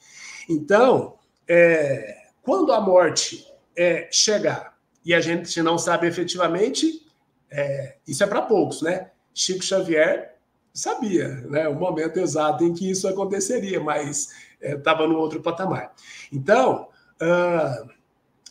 Então, 0.50 1.16
é, 1.48 2.18
quando 2.42 2.74
a 2.74 2.82
morte 2.82 3.46
é, 3.78 4.08
chegar 4.12 4.78
e 5.06 5.14
a 5.14 5.22
gente 5.22 5.62
não 5.62 5.78
sabe 5.78 6.08
efetivamente, 6.08 7.06
é, 7.52 7.98
isso 8.08 8.24
é 8.24 8.28
para 8.28 8.42
poucos, 8.42 8.82
né? 8.82 9.12
Chico 9.34 9.64
Xavier 9.64 10.36
sabia, 10.74 11.28
né? 11.48 11.68
O 11.68 11.76
momento 11.76 12.18
exato 12.18 12.64
em 12.64 12.74
que 12.74 12.90
isso 12.90 13.08
aconteceria, 13.08 13.80
mas 13.80 14.30
estava 14.60 15.04
é, 15.04 15.08
no 15.08 15.18
outro 15.18 15.42
patamar. 15.42 15.94
Então, 16.32 16.90
uh, 17.22 17.90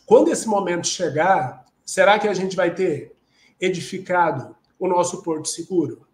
quando 0.09 0.31
esse 0.31 0.47
momento 0.47 0.87
chegar, 0.87 1.63
será 1.85 2.17
que 2.17 2.27
a 2.27 2.33
gente 2.33 2.55
vai 2.55 2.73
ter 2.73 3.15
edificado 3.61 4.55
o 4.79 4.87
nosso 4.87 5.21
porto 5.21 5.47
seguro? 5.47 6.07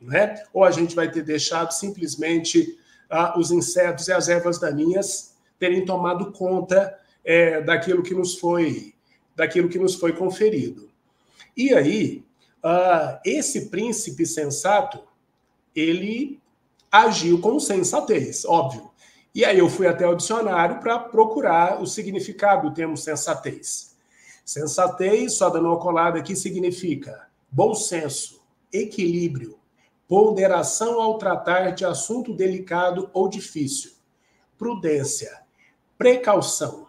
Né? 0.00 0.42
Ou 0.54 0.64
a 0.64 0.70
gente 0.70 0.96
vai 0.96 1.10
ter 1.10 1.22
deixado 1.22 1.70
simplesmente 1.72 2.78
ah, 3.10 3.38
os 3.38 3.50
insetos 3.50 4.08
e 4.08 4.12
as 4.14 4.30
ervas 4.30 4.58
daninhas 4.58 5.36
terem 5.58 5.84
tomado 5.84 6.32
conta 6.32 6.98
é, 7.22 7.60
daquilo 7.60 8.02
que 8.02 8.14
nos 8.14 8.38
foi 8.38 8.94
daquilo 9.34 9.68
que 9.68 9.78
nos 9.78 9.96
foi 9.96 10.14
conferido. 10.14 10.88
E 11.54 11.74
aí, 11.74 12.24
ah, 12.62 13.20
esse 13.22 13.68
príncipe 13.68 14.24
sensato, 14.24 14.98
ele 15.74 16.40
agiu 16.90 17.38
com 17.38 17.60
sensatez, 17.60 18.46
óbvio. 18.46 18.90
E 19.36 19.44
aí 19.44 19.58
eu 19.58 19.68
fui 19.68 19.86
até 19.86 20.08
o 20.08 20.14
dicionário 20.14 20.80
para 20.80 20.98
procurar 20.98 21.82
o 21.82 21.86
significado 21.86 22.70
do 22.70 22.74
termo 22.74 22.96
sensatez. 22.96 23.94
Sensatez, 24.42 25.34
só 25.34 25.50
dando 25.50 25.68
uma 25.68 25.78
colada 25.78 26.18
aqui, 26.18 26.34
significa 26.34 27.28
bom 27.50 27.74
senso, 27.74 28.42
equilíbrio, 28.72 29.58
ponderação 30.08 31.02
ao 31.02 31.18
tratar 31.18 31.72
de 31.72 31.84
assunto 31.84 32.32
delicado 32.32 33.10
ou 33.12 33.28
difícil, 33.28 33.92
prudência, 34.56 35.42
precaução. 35.98 36.86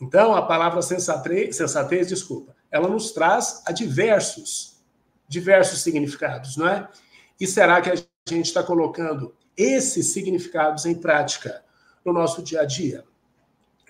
Então, 0.00 0.34
a 0.34 0.40
palavra 0.40 0.80
sensatez, 0.80 1.56
sensatez, 1.56 2.08
desculpa, 2.08 2.56
ela 2.70 2.88
nos 2.88 3.10
traz 3.12 3.62
a 3.66 3.72
diversos, 3.72 4.82
diversos 5.28 5.82
significados, 5.82 6.56
não 6.56 6.66
é? 6.66 6.88
E 7.38 7.46
será 7.46 7.82
que 7.82 7.90
a 7.90 7.94
gente 7.94 8.46
está 8.46 8.62
colocando 8.62 9.34
esses 9.56 10.12
significados 10.12 10.86
em 10.86 10.94
prática 10.94 11.62
no 12.04 12.12
nosso 12.12 12.42
dia 12.42 12.60
a 12.60 12.64
dia? 12.64 13.04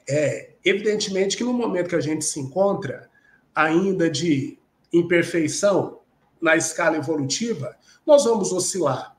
É, 0.08 0.54
evidentemente 0.64 1.36
que 1.36 1.44
no 1.44 1.52
momento 1.52 1.88
que 1.88 1.96
a 1.96 2.00
gente 2.00 2.24
se 2.24 2.40
encontra 2.40 3.08
ainda 3.54 4.10
de 4.10 4.58
imperfeição 4.92 6.00
na 6.40 6.56
escala 6.56 6.96
evolutiva, 6.96 7.76
nós 8.04 8.24
vamos 8.24 8.52
oscilar. 8.52 9.16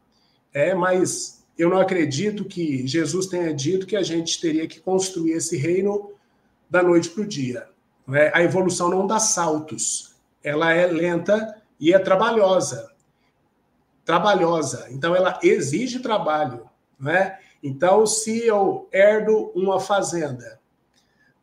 É, 0.54 0.76
mas 0.76 1.44
eu 1.58 1.70
não 1.70 1.78
acredito 1.78 2.46
que 2.46 2.86
Jesus 2.86 3.28
tenha 3.28 3.54
dito 3.54 3.88
que 3.88 3.96
a 3.96 4.04
gente 4.04 4.40
teria 4.40 4.68
que 4.68 4.80
construir 4.80 5.34
esse 5.34 5.56
reino 5.58 6.12
da 6.70 6.84
noite 6.84 7.10
para 7.10 7.24
o 7.24 7.28
dia. 7.28 7.68
É? 8.14 8.32
A 8.38 8.44
evolução 8.44 8.90
não 8.90 9.08
dá 9.08 9.20
saltos, 9.20 10.16
ela 10.44 10.74
é 10.74 10.86
lenta 10.88 11.62
e 11.80 11.94
é 11.94 12.00
trabalhosa. 12.00 12.92
Trabalhosa. 14.06 14.88
Então, 14.90 15.16
ela 15.16 15.40
exige 15.42 16.00
trabalho. 16.00 16.70
Né? 17.00 17.38
Então, 17.62 18.06
se 18.06 18.46
eu 18.46 18.88
herdo 18.92 19.52
uma 19.56 19.80
fazenda, 19.80 20.60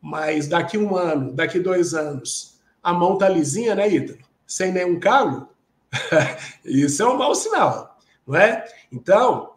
mas 0.01 0.47
daqui 0.47 0.77
um 0.77 0.95
ano, 0.95 1.33
daqui 1.33 1.59
dois 1.59 1.93
anos, 1.93 2.59
a 2.81 2.93
mão 2.93 3.17
tá 3.17 3.29
lisinha, 3.29 3.75
né, 3.75 3.87
Ítalo? 3.87 4.19
Sem 4.45 4.71
nenhum 4.71 4.99
calo, 4.99 5.51
Isso 6.63 7.03
é 7.03 7.07
um 7.07 7.17
mau 7.17 7.35
sinal, 7.35 7.97
não 8.25 8.35
é? 8.35 8.65
Então, 8.91 9.53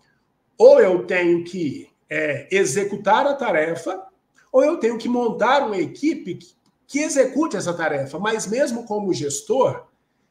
ou 0.59 0.81
eu 0.81 1.07
tenho 1.07 1.45
que 1.45 1.90
é, 2.09 2.49
executar 2.51 3.27
a 3.27 3.35
tarefa, 3.35 4.07
ou 4.53 4.64
eu 4.64 4.79
tenho 4.79 4.99
que 4.99 5.09
montar 5.09 5.67
uma 5.67 5.77
equipe 5.77 6.35
que, 6.35 6.55
que 6.87 6.99
execute 7.01 7.57
essa 7.57 7.75
tarefa. 7.75 8.19
Mas 8.19 8.47
mesmo 8.47 8.85
como 8.85 9.12
gestor, 9.12 9.87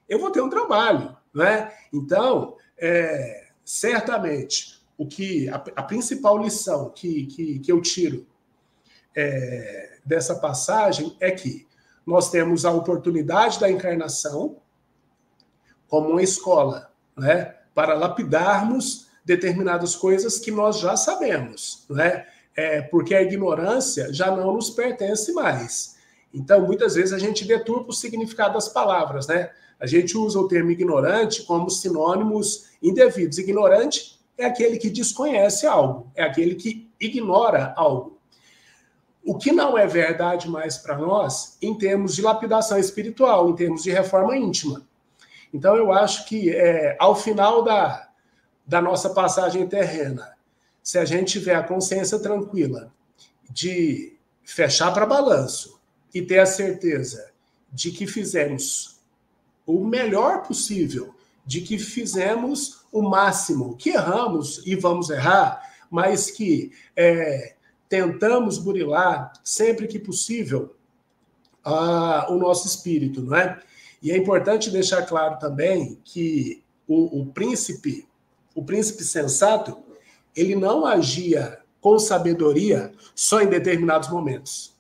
eu 0.08 0.20
vou 0.20 0.32
ter 0.32 0.42
um 0.42 0.50
trabalho, 0.50 1.16
né? 1.34 1.72
Então, 1.92 2.56
é, 2.86 3.46
certamente, 3.64 4.84
o 4.98 5.08
que 5.08 5.48
a, 5.48 5.56
a 5.56 5.84
principal 5.84 6.38
lição 6.38 6.90
que, 6.90 7.26
que, 7.28 7.60
que 7.60 7.72
eu 7.72 7.82
tiro 7.82 8.28
é, 9.16 10.00
dessa 10.06 10.36
passagem 10.36 11.16
é 11.22 11.32
que 11.32 11.66
nós 12.06 12.30
temos 12.30 12.66
a 12.66 12.72
oportunidade 12.72 13.58
da 13.58 13.72
encarnação, 13.72 14.58
como 15.88 16.10
uma 16.10 16.22
escola, 16.22 16.92
né? 17.18 17.56
para 17.74 17.94
lapidarmos 17.94 19.08
determinadas 19.24 19.96
coisas 19.96 20.38
que 20.38 20.52
nós 20.52 20.80
já 20.80 20.98
sabemos, 20.98 21.86
né? 21.90 22.28
É, 22.56 22.82
porque 22.82 23.16
a 23.16 23.22
ignorância 23.22 24.14
já 24.14 24.30
não 24.30 24.54
nos 24.54 24.70
pertence 24.70 25.32
mais. 25.32 25.98
Então, 26.34 26.68
muitas 26.68 26.96
vezes 26.96 27.14
a 27.14 27.18
gente 27.18 27.46
deturpa 27.46 27.90
o 27.90 27.94
significado 27.94 28.56
das 28.56 28.68
palavras, 28.68 29.26
né? 29.26 29.52
A 29.84 29.86
gente 29.86 30.18
usa 30.18 30.40
o 30.40 30.48
termo 30.48 30.72
ignorante 30.72 31.44
como 31.44 31.70
sinônimos 31.70 32.70
indevidos. 32.82 33.38
Ignorante 33.38 34.18
é 34.38 34.46
aquele 34.46 34.78
que 34.78 34.90
desconhece 34.90 35.68
algo, 35.68 36.10
é 36.16 36.24
aquele 36.24 36.56
que 36.56 36.90
ignora 36.98 37.74
algo. 37.76 38.18
O 39.26 39.38
que 39.38 39.52
não 39.52 39.78
é 39.78 39.86
verdade 39.86 40.50
mais 40.50 40.78
para 40.78 40.98
nós 40.98 41.58
em 41.62 41.78
termos 41.78 42.16
de 42.16 42.22
lapidação 42.22 42.80
espiritual, 42.80 43.50
em 43.50 43.58
termos 43.58 43.84
de 43.84 43.92
reforma 43.92 44.38
íntima. 44.38 44.88
Então, 45.54 45.76
eu 45.76 45.92
acho 45.92 46.30
que 46.30 46.50
é, 46.50 46.96
ao 46.98 47.14
final 47.14 47.62
da, 47.62 48.08
da 48.66 48.82
nossa 48.82 49.10
passagem 49.10 49.68
terrena, 49.68 50.32
se 50.82 50.98
a 50.98 51.04
gente 51.04 51.34
tiver 51.34 51.56
a 51.56 51.64
consciência 51.64 52.18
tranquila 52.20 52.90
de 53.50 54.18
fechar 54.46 54.94
para 54.94 55.06
balanço 55.06 55.78
e 56.14 56.22
ter 56.22 56.40
a 56.40 56.46
certeza 56.46 57.34
de 57.70 57.92
que 57.92 58.08
fizemos 58.08 58.94
o 59.66 59.86
melhor 59.86 60.44
possível, 60.44 61.14
de 61.46 61.62
que 61.62 61.78
fizemos 61.78 62.86
o 62.92 63.02
máximo, 63.02 63.76
que 63.76 63.90
erramos 63.90 64.62
e 64.66 64.76
vamos 64.76 65.10
errar, 65.10 65.62
mas 65.90 66.32
que 66.32 66.72
é, 66.96 67.56
tentamos 67.90 68.58
burilar 68.58 69.34
sempre 69.44 69.88
que 69.88 70.00
possível 70.00 70.76
a, 71.64 72.32
o 72.32 72.38
nosso 72.38 72.68
espírito, 72.68 73.22
não 73.22 73.36
é? 73.36 73.60
E 74.02 74.12
é 74.12 74.18
importante 74.18 74.70
deixar 74.70 75.04
claro 75.06 75.40
também 75.40 75.98
que 76.04 76.62
o, 76.88 77.22
o 77.22 77.26
príncipe, 77.28 78.08
o 78.54 78.64
príncipe 78.64 79.04
sensato, 79.04 79.78
ele 80.36 80.56
não 80.56 80.86
agia 80.86 81.60
com 81.80 81.98
sabedoria 82.00 82.92
só 83.16 83.42
em 83.42 83.48
determinados 83.48 84.10
momentos. 84.10 84.74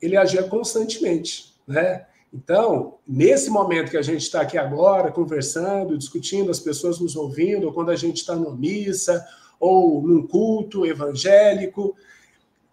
Ele 0.00 0.16
agia 0.16 0.42
constantemente, 0.44 1.54
né? 1.66 2.06
Então, 2.32 2.98
nesse 3.06 3.48
momento 3.50 3.90
que 3.90 3.96
a 3.96 4.02
gente 4.02 4.22
está 4.22 4.42
aqui 4.42 4.58
agora, 4.58 5.10
conversando, 5.10 5.96
discutindo, 5.96 6.50
as 6.50 6.60
pessoas 6.60 7.00
nos 7.00 7.16
ouvindo, 7.16 7.66
ou 7.66 7.72
quando 7.72 7.90
a 7.90 7.96
gente 7.96 8.18
está 8.18 8.34
numa 8.34 8.54
missa, 8.54 9.26
ou 9.58 10.02
num 10.02 10.26
culto 10.26 10.84
evangélico, 10.86 11.96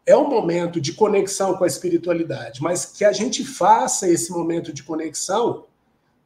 é 0.05 0.15
um 0.15 0.29
momento 0.29 0.79
de 0.79 0.93
conexão 0.93 1.57
com 1.57 1.63
a 1.63 1.67
espiritualidade, 1.67 2.61
mas 2.61 2.85
que 2.85 3.03
a 3.03 3.11
gente 3.11 3.43
faça 3.43 4.07
esse 4.07 4.31
momento 4.31 4.71
de 4.71 4.83
conexão 4.83 5.65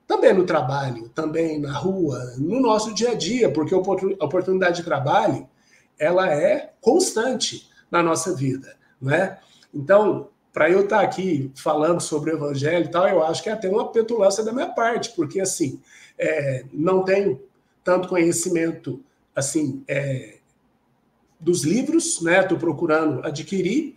também 0.06 0.34
no 0.34 0.44
trabalho, 0.44 1.08
também 1.10 1.60
na 1.60 1.72
rua, 1.72 2.34
no 2.38 2.60
nosso 2.60 2.94
dia 2.94 3.12
a 3.12 3.15
dia, 3.15 3.52
porque 3.52 3.74
a 3.74 3.78
oportunidade 3.78 4.78
de 4.78 4.84
trabalho 4.84 5.48
ela 5.98 6.34
é 6.34 6.74
constante 6.82 7.70
na 7.92 8.02
nossa 8.02 8.36
vida, 8.36 8.76
não 9.00 9.13
é? 9.13 9.39
Então, 9.74 10.30
para 10.53 10.69
eu 10.69 10.81
estar 10.81 11.01
aqui 11.01 11.51
falando 11.55 12.01
sobre 12.01 12.31
o 12.31 12.35
evangelho 12.35 12.85
e 12.85 12.91
tal, 12.91 13.07
eu 13.07 13.23
acho 13.23 13.43
que 13.43 13.49
é 13.49 13.53
até 13.53 13.69
uma 13.69 13.91
petulância 13.91 14.43
da 14.43 14.51
minha 14.51 14.69
parte, 14.69 15.12
porque 15.12 15.39
assim, 15.39 15.79
é, 16.17 16.65
não 16.73 17.03
tenho 17.03 17.41
tanto 17.83 18.07
conhecimento 18.07 19.03
assim 19.35 19.83
é, 19.88 20.38
dos 21.39 21.63
livros, 21.63 22.21
né? 22.21 22.41
Estou 22.41 22.57
procurando 22.57 23.25
adquirir, 23.25 23.95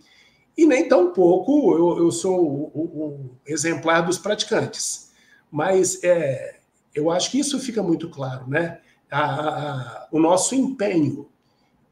e 0.57 0.65
nem 0.65 0.87
tão 0.87 1.11
pouco 1.11 1.75
eu, 1.75 2.05
eu 2.05 2.11
sou 2.11 2.71
o, 2.73 2.79
o, 2.79 3.29
exemplar 3.45 4.05
dos 4.05 4.17
praticantes. 4.17 5.11
Mas 5.51 6.03
é, 6.03 6.59
eu 6.93 7.09
acho 7.11 7.31
que 7.31 7.39
isso 7.39 7.59
fica 7.59 7.81
muito 7.81 8.09
claro, 8.09 8.47
né? 8.47 8.79
A, 9.11 9.23
a, 9.23 10.07
o 10.11 10.19
nosso 10.19 10.55
empenho 10.55 11.27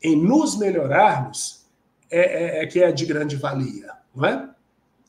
em 0.02 0.16
nos 0.16 0.58
melhorarmos 0.58 1.66
é, 2.10 2.20
é, 2.20 2.64
é, 2.64 2.68
que 2.68 2.82
é 2.82 2.92
de 2.92 3.06
grande 3.06 3.36
valia, 3.36 3.92
não 4.16 4.26
é? 4.26 4.56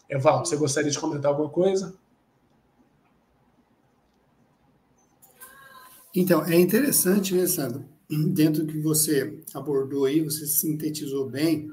Evaldo, 0.09 0.47
você 0.47 0.57
gostaria 0.57 0.91
de 0.91 0.99
comentar 0.99 1.31
alguma 1.31 1.49
coisa? 1.49 1.95
Então, 6.15 6.45
é 6.45 6.59
interessante, 6.61 7.35
né, 7.35 7.47
Sandro? 7.47 7.85
Dentro 8.11 8.65
do 8.65 8.73
que 8.73 8.79
você 8.79 9.43
abordou 9.55 10.05
aí, 10.05 10.21
você 10.21 10.47
sintetizou 10.47 11.31
bem, 11.31 11.71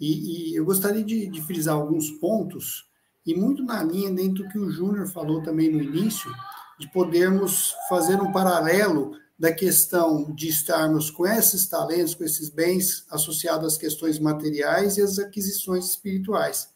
e, 0.00 0.52
e 0.52 0.56
eu 0.56 0.64
gostaria 0.64 1.04
de, 1.04 1.26
de, 1.26 1.42
frisar 1.42 1.74
alguns 1.74 2.10
pontos, 2.10 2.86
e 3.26 3.34
muito 3.34 3.62
na 3.62 3.82
linha 3.82 4.10
dentro 4.10 4.44
do 4.44 4.48
que 4.48 4.58
o 4.58 4.70
Júnior 4.70 5.06
falou 5.08 5.42
também 5.42 5.70
no 5.70 5.82
início, 5.82 6.30
de 6.78 6.90
podermos 6.90 7.74
fazer 7.88 8.20
um 8.20 8.32
paralelo 8.32 9.12
da 9.38 9.52
questão 9.52 10.34
de 10.34 10.48
estarmos 10.48 11.10
com 11.10 11.26
esses 11.26 11.68
talentos, 11.68 12.14
com 12.14 12.24
esses 12.24 12.48
bens 12.48 13.04
associados 13.10 13.74
às 13.74 13.78
questões 13.78 14.18
materiais 14.18 14.96
e 14.96 15.02
às 15.02 15.18
aquisições 15.18 15.90
espirituais. 15.90 16.68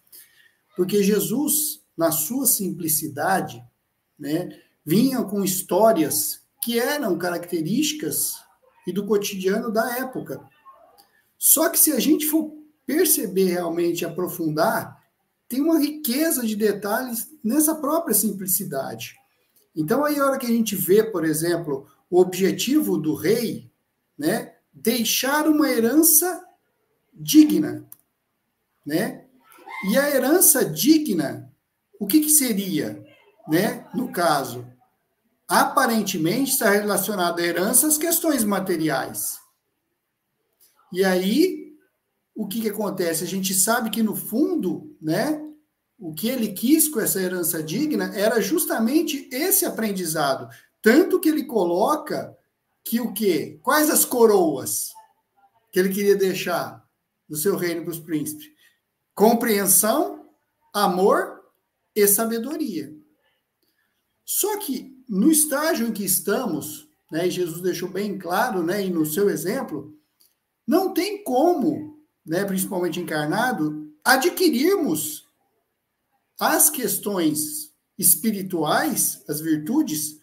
Porque 0.77 1.03
Jesus, 1.03 1.83
na 1.97 2.11
sua 2.11 2.47
simplicidade, 2.47 3.65
né, 4.19 4.51
vinha 4.85 5.23
com 5.25 5.43
histórias 5.43 6.41
que 6.63 6.79
eram 6.79 7.17
características 7.17 8.35
e 8.87 8.93
do 8.93 9.07
cotidiano 9.07 9.73
da 9.73 9.99
época. 9.99 10.41
Só 11.39 11.71
que 11.71 11.79
se 11.79 11.93
a 11.93 11.99
gente 11.99 12.27
for 12.27 12.53
perceber 12.85 13.47
realmente, 13.47 14.05
aprofundar, 14.05 15.01
tem 15.49 15.63
uma 15.63 15.79
riqueza 15.79 16.47
de 16.47 16.55
detalhes 16.55 17.29
nessa 17.43 17.75
própria 17.75 18.15
simplicidade. 18.15 19.15
Então, 19.75 20.05
aí, 20.05 20.19
a 20.19 20.27
hora 20.27 20.39
que 20.39 20.47
a 20.47 20.51
gente 20.51 20.77
vê, 20.77 21.03
por 21.03 21.25
exemplo, 21.25 21.87
o 22.11 22.21
objetivo 22.21 22.99
do 22.99 23.15
rei, 23.15 23.71
né, 24.19 24.55
deixar 24.73 25.47
uma 25.47 25.71
herança 25.71 26.45
digna, 27.15 27.89
né? 28.85 29.25
E 29.89 29.97
a 29.97 30.11
herança 30.11 30.65
digna, 30.65 31.51
o 31.99 32.07
que, 32.07 32.21
que 32.21 32.31
seria, 32.31 33.03
né? 33.49 33.87
No 33.95 34.11
caso, 34.11 34.67
aparentemente 35.49 36.53
está 36.53 36.71
relacionada 36.71 37.41
à 37.41 37.45
herança 37.45 37.87
às 37.87 37.97
questões 37.97 38.45
materiais. 38.45 39.39
E 40.93 41.05
aí, 41.05 41.75
o 42.35 42.47
que, 42.47 42.61
que 42.61 42.69
acontece? 42.69 43.25
A 43.25 43.27
gente 43.27 43.55
sabe 43.55 43.91
que 43.91 44.03
no 44.03 44.17
fundo, 44.17 44.97
né? 45.01 45.47
O 45.99 46.15
que 46.15 46.29
ele 46.29 46.53
quis 46.53 46.89
com 46.89 46.99
essa 46.99 47.21
herança 47.21 47.63
digna 47.63 48.11
era 48.15 48.41
justamente 48.41 49.29
esse 49.31 49.67
aprendizado, 49.67 50.49
tanto 50.83 51.21
que 51.21 51.29
ele 51.29 51.45
coloca 51.45 52.37
que 52.85 53.01
o 53.01 53.13
quê? 53.13 53.59
Quais 53.63 53.91
as 53.91 54.05
coroas 54.05 54.91
que 55.73 55.79
ele 55.79 55.93
queria 55.93 56.17
deixar 56.17 56.85
no 57.29 57.37
seu 57.37 57.57
reino 57.57 57.83
para 57.83 57.93
os 57.93 58.01
príncipes? 58.01 58.49
Compreensão, 59.15 60.29
amor 60.73 61.41
e 61.95 62.07
sabedoria. 62.07 62.95
Só 64.25 64.59
que 64.59 64.97
no 65.09 65.31
estágio 65.31 65.89
em 65.89 65.93
que 65.93 66.05
estamos, 66.05 66.89
né, 67.11 67.27
e 67.27 67.31
Jesus 67.31 67.61
deixou 67.61 67.89
bem 67.89 68.17
claro, 68.17 68.63
né, 68.63 68.87
e 68.87 68.91
no 68.91 69.05
seu 69.05 69.29
exemplo, 69.29 69.93
não 70.67 70.95
tem 70.95 71.25
como, 71.25 72.01
né, 72.25 72.45
principalmente 72.45 73.01
encarnado, 73.01 73.93
adquirirmos 74.05 75.29
as 76.39 76.71
questões 76.71 77.75
espirituais, 77.99 79.23
as 79.29 79.41
virtudes, 79.41 80.20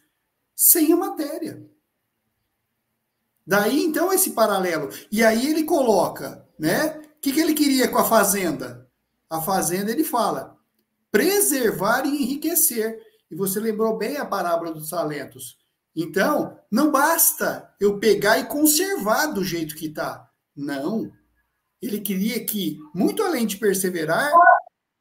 sem 0.58 0.91
a 0.91 0.98
matéria. 0.98 1.63
Daí, 3.46 3.86
então, 3.86 4.12
esse 4.12 4.32
paralelo. 4.32 4.89
E 5.12 5.24
aí 5.24 5.48
ele 5.48 5.63
coloca, 5.63 6.46
né? 6.60 7.00
O 7.17 7.22
que, 7.22 7.32
que 7.32 7.39
ele 7.39 7.54
queria 7.54 7.88
com 7.88 8.00
a 8.00 8.04
fazenda? 8.04 8.89
A 9.30 9.39
fazenda, 9.39 9.91
ele 9.91 10.04
fala, 10.04 10.58
preservar 11.12 12.06
e 12.06 12.24
enriquecer. 12.24 13.00
E 13.30 13.36
você 13.36 13.60
lembrou 13.60 13.98
bem 13.98 14.17
a 14.17 14.26
parábola 14.26 14.74
dos 14.74 14.89
talentos. 14.89 15.58
Então, 15.96 16.60
não 16.72 16.91
basta 16.91 17.74
eu 17.80 18.00
pegar 18.00 18.39
e 18.39 18.46
conservar 18.46 19.28
do 19.28 19.43
jeito 19.43 19.76
que 19.76 19.88
está. 19.88 20.30
Não. 20.56 21.12
Ele 21.82 22.02
queria 22.02 22.43
que, 22.43 22.80
muito 22.93 23.24
além 23.24 23.46
de 23.46 23.58
perseverar, 23.58 24.32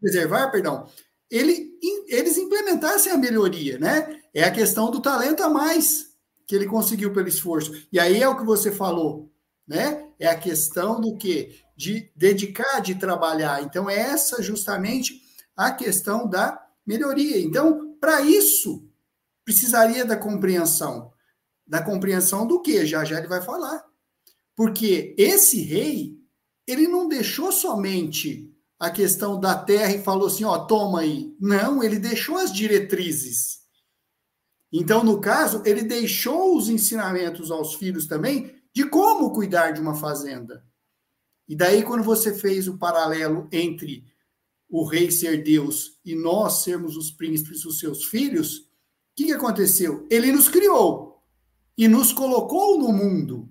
preservar, 0.01 0.51
perdão, 0.51 0.89
ele, 1.31 1.71
eles 2.09 2.37
implementassem 2.37 3.13
a 3.13 3.17
melhoria, 3.17 3.79
né? 3.79 4.21
É 4.37 4.45
a 4.45 4.51
questão 4.51 4.91
do 4.91 5.01
talento 5.01 5.43
a 5.43 5.49
mais 5.49 6.11
que 6.47 6.55
ele 6.55 6.67
conseguiu 6.67 7.11
pelo 7.11 7.27
esforço. 7.27 7.73
E 7.91 7.99
aí 7.99 8.21
é 8.21 8.29
o 8.29 8.37
que 8.37 8.45
você 8.45 8.71
falou, 8.71 9.33
né? 9.67 10.11
É 10.21 10.27
a 10.27 10.39
questão 10.39 11.01
do 11.01 11.17
que? 11.17 11.59
De 11.75 12.13
dedicar, 12.15 12.81
de 12.81 12.97
trabalhar. 12.97 13.63
Então, 13.63 13.89
é 13.89 13.99
essa 13.99 14.43
justamente 14.43 15.23
a 15.57 15.73
questão 15.73 16.29
da 16.29 16.63
melhoria. 16.87 17.41
Então, 17.41 17.97
para 17.99 18.21
isso, 18.21 18.87
precisaria 19.43 20.05
da 20.05 20.19
compreensão. 20.19 21.11
Da 21.67 21.83
compreensão 21.83 22.47
do 22.47 22.61
que? 22.61 22.85
Já 22.85 23.07
já 23.07 23.17
ele 23.17 23.29
vai 23.29 23.41
falar. 23.41 23.87
Porque 24.55 25.15
esse 25.17 25.63
rei, 25.63 26.15
ele 26.67 26.87
não 26.87 27.09
deixou 27.09 27.51
somente 27.51 28.55
a 28.79 28.91
questão 28.91 29.41
da 29.41 29.55
terra 29.55 29.95
e 29.95 30.05
falou 30.05 30.27
assim: 30.27 30.45
ó, 30.45 30.59
toma 30.59 31.01
aí. 31.01 31.35
Não, 31.41 31.83
ele 31.83 31.99
deixou 31.99 32.37
as 32.37 32.53
diretrizes. 32.53 33.65
Então, 34.73 35.05
no 35.05 35.21
caso, 35.21 35.63
ele 35.65 35.83
deixou 35.83 36.57
os 36.57 36.69
ensinamentos 36.69 37.51
aos 37.51 37.75
filhos 37.75 38.07
também 38.07 38.55
de 38.75 38.89
como 38.89 39.33
cuidar 39.33 39.71
de 39.71 39.81
uma 39.81 39.95
fazenda. 39.95 40.65
E 41.49 41.55
daí, 41.55 41.83
quando 41.83 42.03
você 42.03 42.35
fez 42.35 42.67
o 42.69 42.77
paralelo 42.77 43.49
entre 43.53 44.05
o 44.69 44.85
rei 44.85 45.11
ser 45.11 45.43
Deus 45.43 45.99
e 46.05 46.15
nós 46.15 46.65
sermos 46.65 46.97
os 46.97 47.11
príncipes, 47.11 47.65
os 47.65 47.79
seus 47.79 48.05
filhos, 48.05 48.59
o 48.59 48.65
que, 49.17 49.27
que 49.27 49.33
aconteceu? 49.33 50.07
Ele 50.11 50.33
nos 50.33 50.49
criou 50.49 51.23
e 51.79 51.87
nos 51.87 52.13
colocou 52.13 52.79
no 52.79 52.93
mundo, 52.93 53.49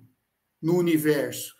no 0.60 0.76
universo, 0.76 1.54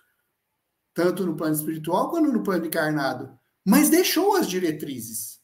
tanto 0.92 1.24
no 1.24 1.34
plano 1.34 1.56
espiritual 1.56 2.10
quanto 2.10 2.30
no 2.30 2.42
plano 2.42 2.66
encarnado 2.66 3.36
mas 3.66 3.90
deixou 3.90 4.36
as 4.36 4.48
diretrizes, 4.48 5.40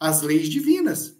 as 0.00 0.22
leis 0.22 0.48
divinas, 0.48 1.17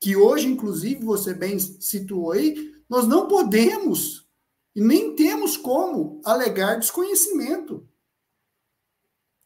que 0.00 0.16
hoje, 0.16 0.46
inclusive, 0.46 1.04
você 1.04 1.34
bem 1.34 1.58
situou 1.58 2.32
aí, 2.32 2.74
nós 2.88 3.06
não 3.06 3.26
podemos 3.28 4.28
e 4.74 4.80
nem 4.80 5.14
temos 5.16 5.56
como 5.56 6.20
alegar 6.24 6.78
desconhecimento. 6.78 7.88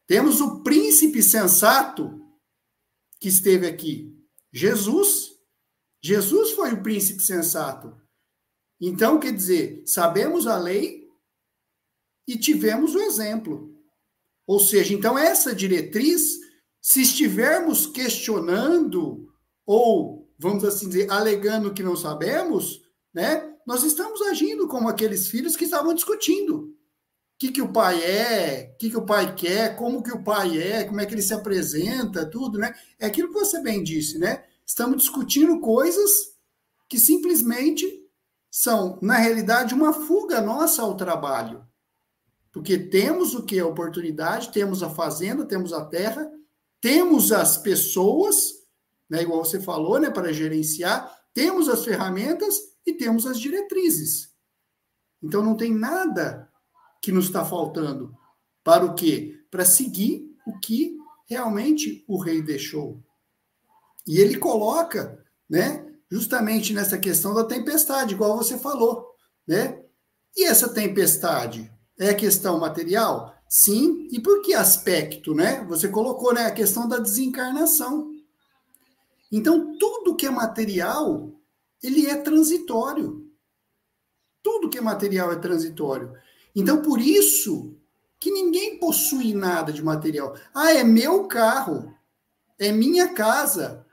Temos 0.07 0.41
o 0.41 0.62
príncipe 0.62 1.23
sensato 1.23 2.21
que 3.19 3.29
esteve 3.29 3.67
aqui, 3.67 4.15
Jesus. 4.53 5.31
Jesus 6.03 6.51
foi 6.53 6.75
o 6.75 6.83
príncipe 6.83 7.23
sensato. 7.23 7.99
Então, 8.81 9.19
quer 9.19 9.33
dizer, 9.33 9.83
sabemos 9.87 10.47
a 10.47 10.59
lei 10.59 11.09
e 12.27 12.37
tivemos 12.37 12.95
o 12.95 13.01
exemplo. 13.01 13.73
Ou 14.47 14.59
seja, 14.61 14.93
então 14.93 15.17
essa 15.17 15.55
diretriz, 15.55 16.41
se 16.81 17.01
estivermos 17.03 17.87
questionando 17.87 19.32
ou, 19.66 20.31
vamos 20.38 20.64
assim 20.64 20.88
dizer, 20.88 21.11
alegando 21.11 21.72
que 21.72 21.83
não 21.83 21.96
sabemos, 21.96 22.83
né? 23.12 23.51
Nós 23.66 23.85
estamos 23.85 24.20
agindo 24.22 24.66
como 24.66 24.88
aqueles 24.88 25.29
filhos 25.29 25.57
que 25.57 25.64
estavam 25.64 25.94
discutindo. 25.94 26.57
O 26.57 26.75
que, 27.38 27.53
que 27.53 27.62
o 27.62 27.72
pai 27.72 28.03
é, 28.03 28.72
o 28.75 28.79
que, 28.79 28.90
que 28.90 28.96
o 28.96 29.07
pai 29.07 29.35
quer, 29.35 29.77
como 29.77 30.03
que 30.03 30.12
o 30.12 30.22
pai 30.22 30.61
é, 30.61 30.85
como 30.85 31.01
é 31.01 31.07
que 31.07 31.14
ele 31.14 31.22
se 31.22 31.35
apresenta, 31.35 32.27
tudo, 32.27 32.59
né? 32.59 32.75
É 32.98 33.07
aquilo 33.07 33.29
que 33.29 33.35
você 33.35 33.61
bem 33.61 33.83
disse, 33.83 34.18
né? 34.18 34.44
Estamos 34.66 35.03
discutindo 35.03 35.61
coisas 35.61 36.11
que 36.88 36.98
simplesmente 36.98 38.03
são, 38.51 38.98
na 39.01 39.16
realidade, 39.16 39.75
uma 39.75 39.92
fuga 39.92 40.40
nossa 40.40 40.83
ao 40.83 40.94
trabalho. 40.94 41.66
Porque 42.53 42.79
temos 42.79 43.35
o 43.35 43.42
que? 43.42 43.59
A 43.59 43.66
oportunidade, 43.66 44.53
temos 44.53 44.83
a 44.83 44.90
fazenda, 44.90 45.46
temos 45.46 45.72
a 45.72 45.87
terra, 45.87 46.31
temos 46.81 47.33
as 47.33 47.57
pessoas, 47.57 48.62
né, 49.12 49.20
igual 49.20 49.44
você 49.44 49.61
falou, 49.61 50.01
né, 50.01 50.09
para 50.09 50.33
gerenciar, 50.33 51.14
temos 51.35 51.68
as 51.68 51.85
ferramentas 51.85 52.57
e 52.87 52.94
temos 52.94 53.27
as 53.27 53.38
diretrizes. 53.38 54.31
Então 55.22 55.42
não 55.42 55.55
tem 55.55 55.70
nada 55.70 56.51
que 57.03 57.12
nos 57.12 57.27
está 57.27 57.44
faltando 57.44 58.16
para 58.64 58.87
o 58.87 58.94
quê? 58.94 59.38
Para 59.51 59.66
seguir 59.66 60.35
o 60.46 60.59
que 60.59 60.96
realmente 61.29 62.03
o 62.09 62.18
rei 62.18 62.40
deixou. 62.40 63.05
E 64.07 64.18
ele 64.18 64.38
coloca, 64.38 65.22
né, 65.46 65.87
justamente 66.11 66.72
nessa 66.72 66.96
questão 66.96 67.35
da 67.35 67.44
tempestade, 67.44 68.14
igual 68.14 68.35
você 68.35 68.57
falou, 68.57 69.14
né? 69.46 69.79
E 70.35 70.44
essa 70.44 70.70
tempestade 70.70 71.70
é 71.98 72.14
questão 72.14 72.59
material? 72.59 73.35
Sim. 73.46 74.09
E 74.11 74.18
por 74.18 74.40
que 74.40 74.55
aspecto, 74.55 75.35
né? 75.35 75.62
Você 75.68 75.88
colocou, 75.88 76.33
né, 76.33 76.46
a 76.46 76.51
questão 76.51 76.88
da 76.88 76.98
desencarnação. 76.98 78.12
Então, 79.33 79.79
tudo 79.79 80.14
que 80.14 80.27
é 80.27 80.31
material, 80.31 81.33
ele 81.83 82.07
é 82.07 82.16
transitório. 82.16 83.27
Tudo 84.42 84.68
que 84.68 84.77
é 84.77 84.83
material 84.83 85.33
é 85.33 85.37
transitório. 85.37 86.12
Então, 86.55 86.83
por 86.83 87.01
isso 87.01 87.75
que 88.21 88.31
ninguém 88.31 88.79
possui 88.79 89.33
nada 89.33 89.73
de 89.73 89.83
material. 89.83 90.37
Ah, 90.55 90.73
é 90.73 90.85
meu 90.85 91.27
carro, 91.27 91.92
é 92.59 92.71
minha 92.71 93.09
casa. 93.14 93.87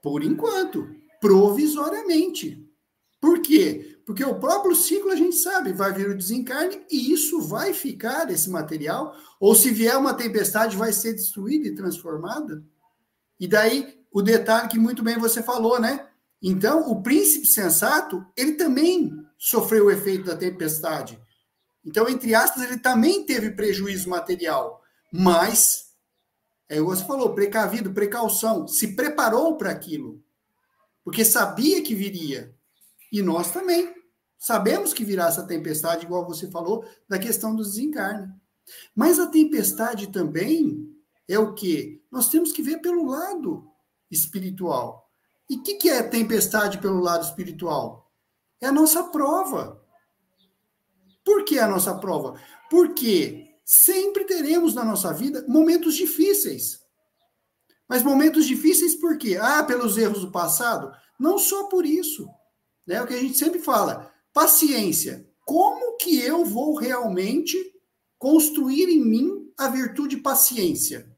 Por 0.00 0.22
enquanto, 0.22 0.88
provisoriamente. 1.20 2.64
Por 3.20 3.42
quê? 3.42 3.98
Porque 4.06 4.24
o 4.24 4.38
próprio 4.38 4.76
ciclo 4.76 5.10
a 5.10 5.16
gente 5.16 5.36
sabe, 5.36 5.72
vai 5.72 5.92
vir 5.92 6.10
o 6.10 6.16
desencarne 6.16 6.84
e 6.90 7.12
isso 7.12 7.40
vai 7.40 7.72
ficar, 7.72 8.30
esse 8.30 8.50
material, 8.50 9.16
ou 9.40 9.54
se 9.54 9.70
vier 9.70 9.96
uma 9.96 10.14
tempestade, 10.14 10.76
vai 10.76 10.92
ser 10.92 11.14
destruída 11.14 11.66
e 11.66 11.74
transformada. 11.74 12.62
E 13.44 13.46
daí, 13.46 14.02
o 14.10 14.22
detalhe 14.22 14.68
que 14.68 14.78
muito 14.78 15.02
bem 15.02 15.18
você 15.18 15.42
falou, 15.42 15.78
né? 15.78 16.08
Então, 16.42 16.90
o 16.90 17.02
príncipe 17.02 17.44
sensato, 17.44 18.24
ele 18.34 18.52
também 18.52 19.12
sofreu 19.36 19.84
o 19.84 19.90
efeito 19.90 20.24
da 20.24 20.34
tempestade. 20.34 21.20
Então, 21.84 22.08
entre 22.08 22.34
aspas, 22.34 22.62
ele 22.62 22.78
também 22.78 23.26
teve 23.26 23.50
prejuízo 23.50 24.08
material, 24.08 24.80
mas, 25.12 25.90
é 26.70 26.80
o 26.80 26.86
você 26.86 27.04
falou, 27.04 27.34
precavido, 27.34 27.92
precaução, 27.92 28.66
se 28.66 28.96
preparou 28.96 29.58
para 29.58 29.70
aquilo, 29.70 30.24
porque 31.04 31.22
sabia 31.22 31.82
que 31.82 31.94
viria. 31.94 32.56
E 33.12 33.20
nós 33.20 33.52
também 33.52 33.94
sabemos 34.38 34.94
que 34.94 35.04
virá 35.04 35.28
essa 35.28 35.46
tempestade, 35.46 36.06
igual 36.06 36.26
você 36.26 36.50
falou, 36.50 36.82
da 37.06 37.18
questão 37.18 37.54
do 37.54 37.62
desencarne. 37.62 38.32
Mas 38.96 39.18
a 39.18 39.26
tempestade 39.26 40.06
também 40.06 40.93
é 41.28 41.38
o 41.38 41.54
que? 41.54 42.02
Nós 42.10 42.28
temos 42.28 42.52
que 42.52 42.62
ver 42.62 42.78
pelo 42.78 43.06
lado 43.06 43.70
espiritual. 44.10 45.08
E 45.48 45.56
o 45.56 45.62
que, 45.62 45.74
que 45.74 45.90
é 45.90 46.02
tempestade 46.02 46.78
pelo 46.78 47.00
lado 47.00 47.24
espiritual? 47.24 48.10
É 48.60 48.66
a 48.66 48.72
nossa 48.72 49.04
prova. 49.04 49.82
Por 51.24 51.44
que 51.44 51.58
a 51.58 51.68
nossa 51.68 51.94
prova? 51.94 52.40
Porque 52.70 53.56
sempre 53.64 54.24
teremos 54.24 54.74
na 54.74 54.84
nossa 54.84 55.12
vida 55.12 55.44
momentos 55.48 55.94
difíceis. 55.94 56.80
Mas 57.88 58.02
momentos 58.02 58.46
difíceis 58.46 58.94
por 58.94 59.18
quê? 59.18 59.38
Ah, 59.40 59.62
pelos 59.62 59.96
erros 59.96 60.20
do 60.20 60.30
passado? 60.30 60.92
Não 61.18 61.38
só 61.38 61.64
por 61.64 61.84
isso. 61.84 62.28
É 62.88 63.00
o 63.00 63.06
que 63.06 63.14
a 63.14 63.20
gente 63.20 63.36
sempre 63.36 63.60
fala. 63.60 64.12
Paciência. 64.32 65.28
Como 65.44 65.96
que 65.96 66.20
eu 66.20 66.44
vou 66.44 66.74
realmente 66.74 67.56
construir 68.18 68.88
em 68.88 69.04
mim 69.04 69.52
a 69.58 69.68
virtude 69.68 70.16
paciência? 70.16 71.13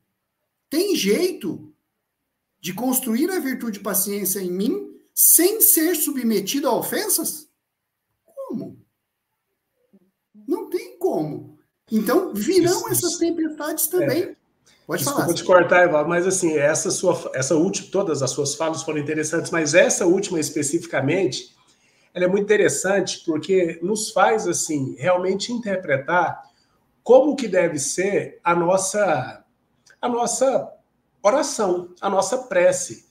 Tem 0.69 0.97
jeito 0.97 1.73
de 2.61 2.75
construir 2.75 3.31
a 3.31 3.39
virtude 3.39 3.81
paciência 3.81 4.41
em 4.41 4.51
mim 4.51 4.97
sem 5.15 5.61
ser 5.61 5.95
submetido 5.95 6.69
a 6.69 6.75
ofensas? 6.77 7.49
Como? 8.25 8.79
Não 10.47 10.69
tem 10.69 10.99
como. 10.99 11.59
Então, 11.91 12.35
virão 12.35 12.81
isso, 12.81 13.07
essas 13.07 13.17
tempestades 13.17 13.87
também. 13.87 14.23
É. 14.25 14.37
Pode 14.87 15.03
Desculpa 15.03 15.23
falar. 15.23 15.35
te 15.35 15.45
cortar, 15.45 15.85
Evaldo, 15.85 16.09
mas 16.09 16.27
assim, 16.27 16.57
essa 16.57 16.91
sua, 16.93 17.31
essa 17.35 17.57
última, 17.57 17.89
todas 17.91 18.23
as 18.23 18.31
suas 18.31 18.55
falas 18.55 18.85
foram 18.85 18.99
interessantes, 18.99 19.51
mas 19.51 19.75
essa 19.75 20.07
última 20.07 20.39
especificamente, 20.39 21.55
ela 22.15 22.25
é 22.25 22.29
muito 22.29 22.45
interessante 22.45 23.25
porque 23.27 23.81
nos 23.83 24.11
faz 24.11 24.47
assim 24.47 24.95
realmente 24.97 25.53
interpretar 25.53 26.41
como 27.03 27.35
que 27.35 27.49
deve 27.49 27.81
ser 27.81 28.41
a 28.45 28.55
nossa 28.55 29.45
a 30.07 30.09
nossa 30.09 30.73
oração, 31.23 31.95
a 32.01 32.09
nossa 32.09 32.38
prece, 32.38 33.07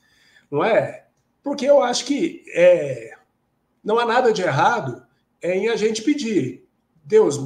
não 0.50 0.64
é? 0.64 1.06
Porque 1.44 1.66
eu 1.66 1.82
acho 1.84 2.06
que 2.06 2.44
é, 2.54 3.14
não 3.84 4.00
há 4.00 4.06
nada 4.06 4.34
de 4.34 4.42
errado 4.42 5.06
em 5.42 5.70
a 5.70 5.76
gente 5.76 6.02
pedir 6.02 6.68
Deus, 7.04 7.38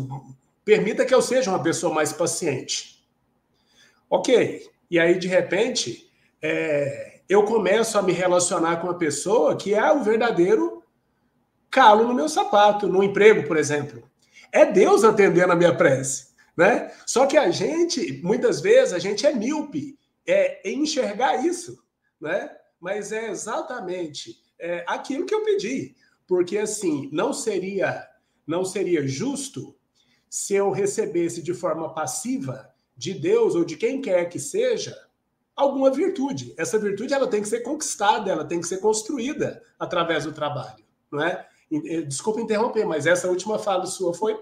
permita 0.63 1.05
que 1.05 1.13
eu 1.13 1.21
seja 1.21 1.49
uma 1.49 1.61
pessoa 1.61 1.93
mais 1.93 2.13
paciente. 2.13 3.03
Ok. 4.09 4.69
E 4.89 4.97
aí, 4.97 5.19
de 5.19 5.27
repente, 5.27 6.09
é, 6.41 7.19
eu 7.27 7.43
começo 7.43 7.97
a 7.97 8.01
me 8.01 8.13
relacionar 8.13 8.77
com 8.77 8.87
uma 8.87 8.97
pessoa 8.97 9.55
que 9.55 9.73
é 9.73 9.91
o 9.91 10.03
verdadeiro 10.03 10.83
calo 11.69 12.07
no 12.07 12.13
meu 12.13 12.29
sapato, 12.29 12.87
no 12.87 13.03
emprego, 13.03 13.47
por 13.47 13.57
exemplo. 13.57 14.03
É 14.51 14.65
Deus 14.65 15.03
atendendo 15.03 15.51
a 15.51 15.55
minha 15.55 15.75
prece. 15.75 16.28
Né? 16.59 16.91
Só 17.05 17.25
que 17.25 17.37
a 17.37 17.49
gente, 17.51 18.21
muitas 18.21 18.59
vezes, 18.59 18.93
a 18.93 18.99
gente 18.99 19.25
é 19.25 19.33
míope 19.33 19.97
é, 20.27 20.69
em 20.69 20.83
enxergar 20.83 21.37
isso. 21.37 21.81
Né? 22.19 22.53
Mas 22.81 23.13
é 23.13 23.29
exatamente 23.29 24.35
é, 24.59 24.83
aquilo 24.85 25.25
que 25.25 25.33
eu 25.33 25.45
pedi. 25.45 25.95
Porque, 26.27 26.57
assim, 26.57 27.09
não 27.13 27.31
seria 27.31 28.05
não 28.45 28.65
seria 28.65 29.07
justo 29.07 29.73
se 30.29 30.53
eu 30.53 30.69
recebesse 30.69 31.41
de 31.41 31.53
forma 31.53 31.93
passiva 31.93 32.69
de 32.97 33.13
Deus 33.13 33.55
ou 33.55 33.63
de 33.63 33.77
quem 33.77 34.01
quer 34.01 34.27
que 34.27 34.39
seja 34.39 34.97
alguma 35.55 35.89
virtude. 35.89 36.55
Essa 36.57 36.77
virtude 36.77 37.13
ela 37.13 37.27
tem 37.27 37.41
que 37.41 37.47
ser 37.47 37.61
conquistada, 37.61 38.31
ela 38.31 38.43
tem 38.43 38.59
que 38.59 38.67
ser 38.67 38.79
construída 38.79 39.63
através 39.77 40.25
do 40.25 40.33
trabalho, 40.33 40.83
não 41.11 41.23
é? 41.23 41.47
Desculpa 42.07 42.41
interromper, 42.41 42.85
mas 42.85 43.05
essa 43.05 43.29
última 43.29 43.59
fala 43.59 43.85
sua 43.85 44.15
foi 44.15 44.35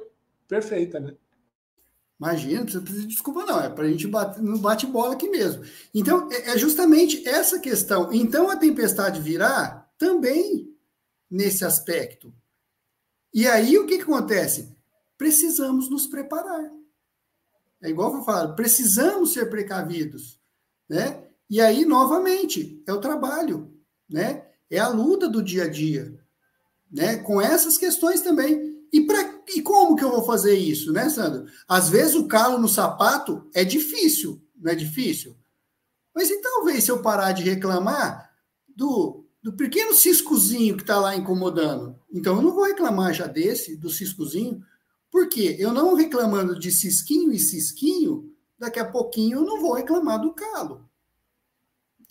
perfeita, 0.48 1.00
né? 1.02 1.14
Imagina, 2.20 2.60
não 2.60 2.64
precisa 2.64 2.84
pedir 2.84 3.08
desculpa, 3.08 3.46
não. 3.46 3.62
É 3.62 3.70
para 3.70 3.86
a 3.86 3.90
gente 3.90 4.08
bater, 4.08 4.42
no 4.42 4.58
bate-bola 4.58 5.14
aqui 5.14 5.30
mesmo. 5.30 5.64
Então, 5.94 6.28
é, 6.32 6.52
é 6.52 6.58
justamente 6.58 7.28
essa 7.28 7.60
questão. 7.60 8.12
Então, 8.12 8.50
a 8.50 8.56
tempestade 8.56 9.22
virá 9.22 9.88
também 9.98 10.76
nesse 11.30 11.64
aspecto. 11.64 12.34
E 13.34 13.48
aí 13.48 13.78
o 13.78 13.86
que, 13.86 13.98
que 13.98 14.04
acontece? 14.04 14.76
Precisamos 15.18 15.90
nos 15.90 16.08
preparar. 16.08 16.72
É 17.82 17.90
igual 17.90 18.16
eu 18.16 18.24
falo, 18.24 18.56
precisamos 18.56 19.34
ser 19.34 19.50
precavidos, 19.50 20.40
né? 20.90 21.24
E 21.50 21.62
aí 21.62 21.86
novamente 21.86 22.82
é 22.88 22.94
o 22.94 23.00
trabalho, 23.00 23.72
né? 24.10 24.46
É 24.70 24.80
a 24.80 24.88
luta 24.88 25.30
do 25.30 25.44
dia 25.44 25.66
a 25.66 25.68
dia, 25.68 26.20
né? 26.92 27.18
Com 27.18 27.40
essas 27.40 27.78
questões 27.78 28.22
também. 28.22 28.77
E 28.92 29.02
para 29.02 29.38
e 29.50 29.62
como 29.62 29.96
que 29.96 30.04
eu 30.04 30.12
vou 30.12 30.26
fazer 30.26 30.56
isso, 30.56 30.92
né, 30.92 31.10
Sandro? 31.10 31.46
Às 31.68 31.90
vezes 31.90 32.16
o 32.16 32.28
calo 32.28 32.58
no 32.58 32.68
sapato 32.68 33.50
é 33.54 33.64
difícil, 33.64 34.42
não 34.56 34.72
é 34.72 34.76
difícil? 34.76 35.36
Mas 36.14 36.30
e 36.30 36.42
talvez 36.42 36.84
se 36.84 36.92
eu 36.92 37.02
parar 37.02 37.32
de 37.32 37.44
reclamar 37.44 38.30
do 38.68 39.28
do 39.48 39.54
pequeno 39.54 39.94
ciscozinho 39.94 40.76
que 40.76 40.84
está 40.84 41.00
lá 41.00 41.16
incomodando. 41.16 41.98
Então, 42.12 42.36
eu 42.36 42.42
não 42.42 42.54
vou 42.54 42.66
reclamar 42.66 43.14
já 43.14 43.28
desse, 43.28 43.78
do 43.78 43.90
ciscozinho, 43.90 44.62
porque 45.10 45.56
eu 45.58 45.72
não 45.72 45.94
reclamando 45.94 46.60
de 46.60 46.70
cisquinho 46.70 47.32
e 47.32 47.40
cisquinho, 47.40 48.30
daqui 48.60 48.78
a 48.78 48.92
pouquinho 48.92 49.38
eu 49.38 49.46
não 49.46 49.62
vou 49.62 49.74
reclamar 49.74 50.20
do 50.20 50.34
calo. 50.34 50.90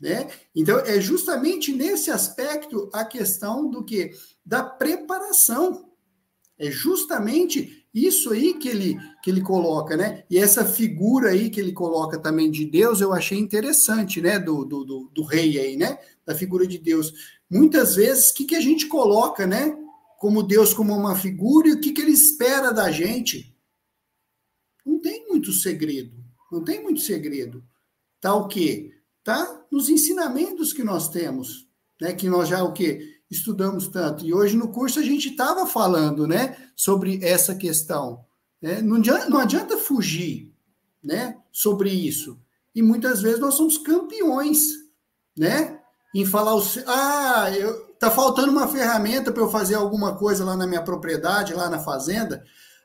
Né? 0.01 0.31
Então, 0.55 0.79
é 0.79 0.99
justamente 0.99 1.73
nesse 1.73 2.11
aspecto 2.11 2.89
a 2.91 3.05
questão 3.05 3.69
do 3.69 3.85
que? 3.85 4.13
Da 4.43 4.63
preparação. 4.63 5.86
É 6.59 6.71
justamente 6.71 7.87
isso 7.93 8.31
aí 8.31 8.55
que 8.55 8.69
ele, 8.69 8.99
que 9.23 9.31
ele 9.31 9.41
coloca, 9.41 9.97
né? 9.97 10.25
E 10.31 10.39
essa 10.39 10.65
figura 10.65 11.31
aí 11.31 11.51
que 11.51 11.61
ele 11.61 11.73
coloca 11.73 12.19
também 12.19 12.51
de 12.51 12.65
Deus, 12.65 13.01
eu 13.01 13.13
achei 13.13 13.39
interessante, 13.39 14.21
né? 14.21 14.39
Do, 14.39 14.65
do, 14.65 14.85
do, 14.85 15.11
do 15.15 15.23
rei 15.23 15.59
aí, 15.59 15.77
né? 15.77 15.99
Da 16.25 16.35
figura 16.35 16.67
de 16.67 16.79
Deus. 16.79 17.13
Muitas 17.51 17.97
vezes, 17.97 18.31
o 18.31 18.35
que, 18.35 18.45
que 18.45 18.55
a 18.55 18.61
gente 18.61 18.87
coloca, 18.87 19.47
né? 19.47 19.77
Como 20.19 20.43
Deus 20.43 20.75
como 20.75 20.95
uma 20.95 21.15
figura 21.15 21.69
e 21.69 21.73
o 21.73 21.81
que, 21.81 21.93
que 21.93 22.01
ele 22.01 22.13
espera 22.13 22.73
da 22.73 22.91
gente? 22.91 23.55
Não 24.85 25.01
tem 25.01 25.27
muito 25.29 25.53
segredo. 25.53 26.17
Não 26.51 26.65
tem 26.65 26.83
muito 26.83 27.01
segredo. 27.01 27.65
Tá 28.21 28.35
o 28.35 28.49
quê? 28.49 28.93
Tá 29.23 29.67
nos 29.71 29.89
ensinamentos 29.89 30.73
que 30.73 30.85
nós 30.85 31.09
temos, 31.09 31.67
né? 32.01 32.13
Que 32.13 32.29
nós 32.29 32.49
já 32.49 32.63
o 32.63 32.73
quê? 32.73 33.16
Estudamos 33.31 33.89
tanto. 33.89 34.25
E 34.25 34.33
hoje 34.33 34.57
no 34.57 34.69
curso 34.69 34.99
a 34.99 35.03
gente 35.03 35.31
estava 35.31 35.67
falando, 35.67 36.27
né, 36.27 36.57
sobre 36.75 37.25
essa 37.25 37.55
questão, 37.55 38.25
Né? 38.61 38.81
Não, 38.81 38.97
adianta, 38.97 39.29
não 39.29 39.39
adianta 39.39 39.77
fugir 39.77 40.53
né, 41.03 41.37
sobre 41.53 41.91
isso. 41.91 42.39
E 42.75 42.83
muitas 42.83 43.23
vezes 43.23 43.41
nós 43.41 43.55
somos 43.55 43.79
campeões 43.79 44.73
né, 45.37 45.81
em 46.15 46.25
falar: 46.25 46.61
ah, 46.87 47.51
eu, 47.57 47.87
tá 47.99 48.11
faltando 48.11 48.51
uma 48.51 48.69
ferramenta 48.69 49.33
para 49.33 49.43
eu 49.43 49.51
fazer 49.51 49.75
alguma 49.75 50.17
coisa 50.17 50.45
lá 50.45 50.57
na 50.57 50.67
minha 50.67 50.83
propriedade, 50.83 51.55
lá 51.55 51.69
na 51.69 51.79
fazenda. 51.79 52.45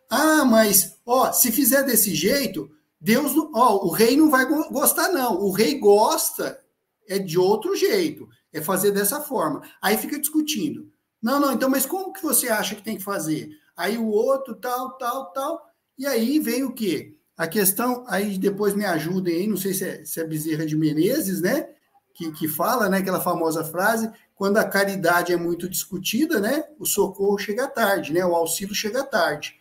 Ah, 0.09 0.43
mas 0.45 0.97
ó, 1.05 1.31
se 1.31 1.51
fizer 1.51 1.83
desse 1.83 2.13
jeito, 2.13 2.69
Deus, 2.99 3.33
ó, 3.53 3.85
o 3.85 3.89
rei 3.89 4.15
não 4.15 4.29
vai 4.29 4.45
gostar 4.69 5.09
não. 5.09 5.41
O 5.41 5.51
rei 5.51 5.79
gosta 5.79 6.59
é 7.07 7.17
de 7.17 7.39
outro 7.39 7.75
jeito, 7.75 8.29
é 8.53 8.61
fazer 8.61 8.91
dessa 8.91 9.21
forma. 9.21 9.61
Aí 9.81 9.97
fica 9.97 10.19
discutindo. 10.19 10.91
Não, 11.21 11.39
não, 11.39 11.53
então, 11.53 11.69
mas 11.69 11.85
como 11.85 12.11
que 12.11 12.21
você 12.21 12.49
acha 12.49 12.75
que 12.75 12.83
tem 12.83 12.97
que 12.97 13.03
fazer? 13.03 13.49
Aí 13.77 13.97
o 13.97 14.07
outro, 14.07 14.55
tal, 14.55 14.97
tal, 14.97 15.31
tal. 15.31 15.61
E 15.97 16.05
aí 16.05 16.39
vem 16.39 16.63
o 16.63 16.73
quê? 16.73 17.15
A 17.37 17.47
questão, 17.47 18.03
aí 18.07 18.37
depois 18.37 18.73
me 18.73 18.85
ajudem 18.85 19.35
aí, 19.35 19.47
não 19.47 19.57
sei 19.57 19.73
se 19.73 19.83
é, 19.83 20.05
se 20.05 20.19
é 20.19 20.23
Bezerra 20.23 20.65
de 20.65 20.75
Menezes, 20.75 21.41
né? 21.41 21.69
Que, 22.13 22.31
que 22.31 22.47
fala, 22.47 22.89
né? 22.89 22.97
Aquela 22.97 23.21
famosa 23.21 23.63
frase, 23.63 24.11
quando 24.35 24.57
a 24.57 24.67
caridade 24.67 25.31
é 25.31 25.37
muito 25.37 25.69
discutida, 25.69 26.39
né? 26.39 26.63
O 26.79 26.85
socorro 26.85 27.37
chega 27.37 27.67
tarde, 27.67 28.13
né? 28.13 28.25
O 28.25 28.35
auxílio 28.35 28.75
chega 28.75 29.03
tarde. 29.03 29.55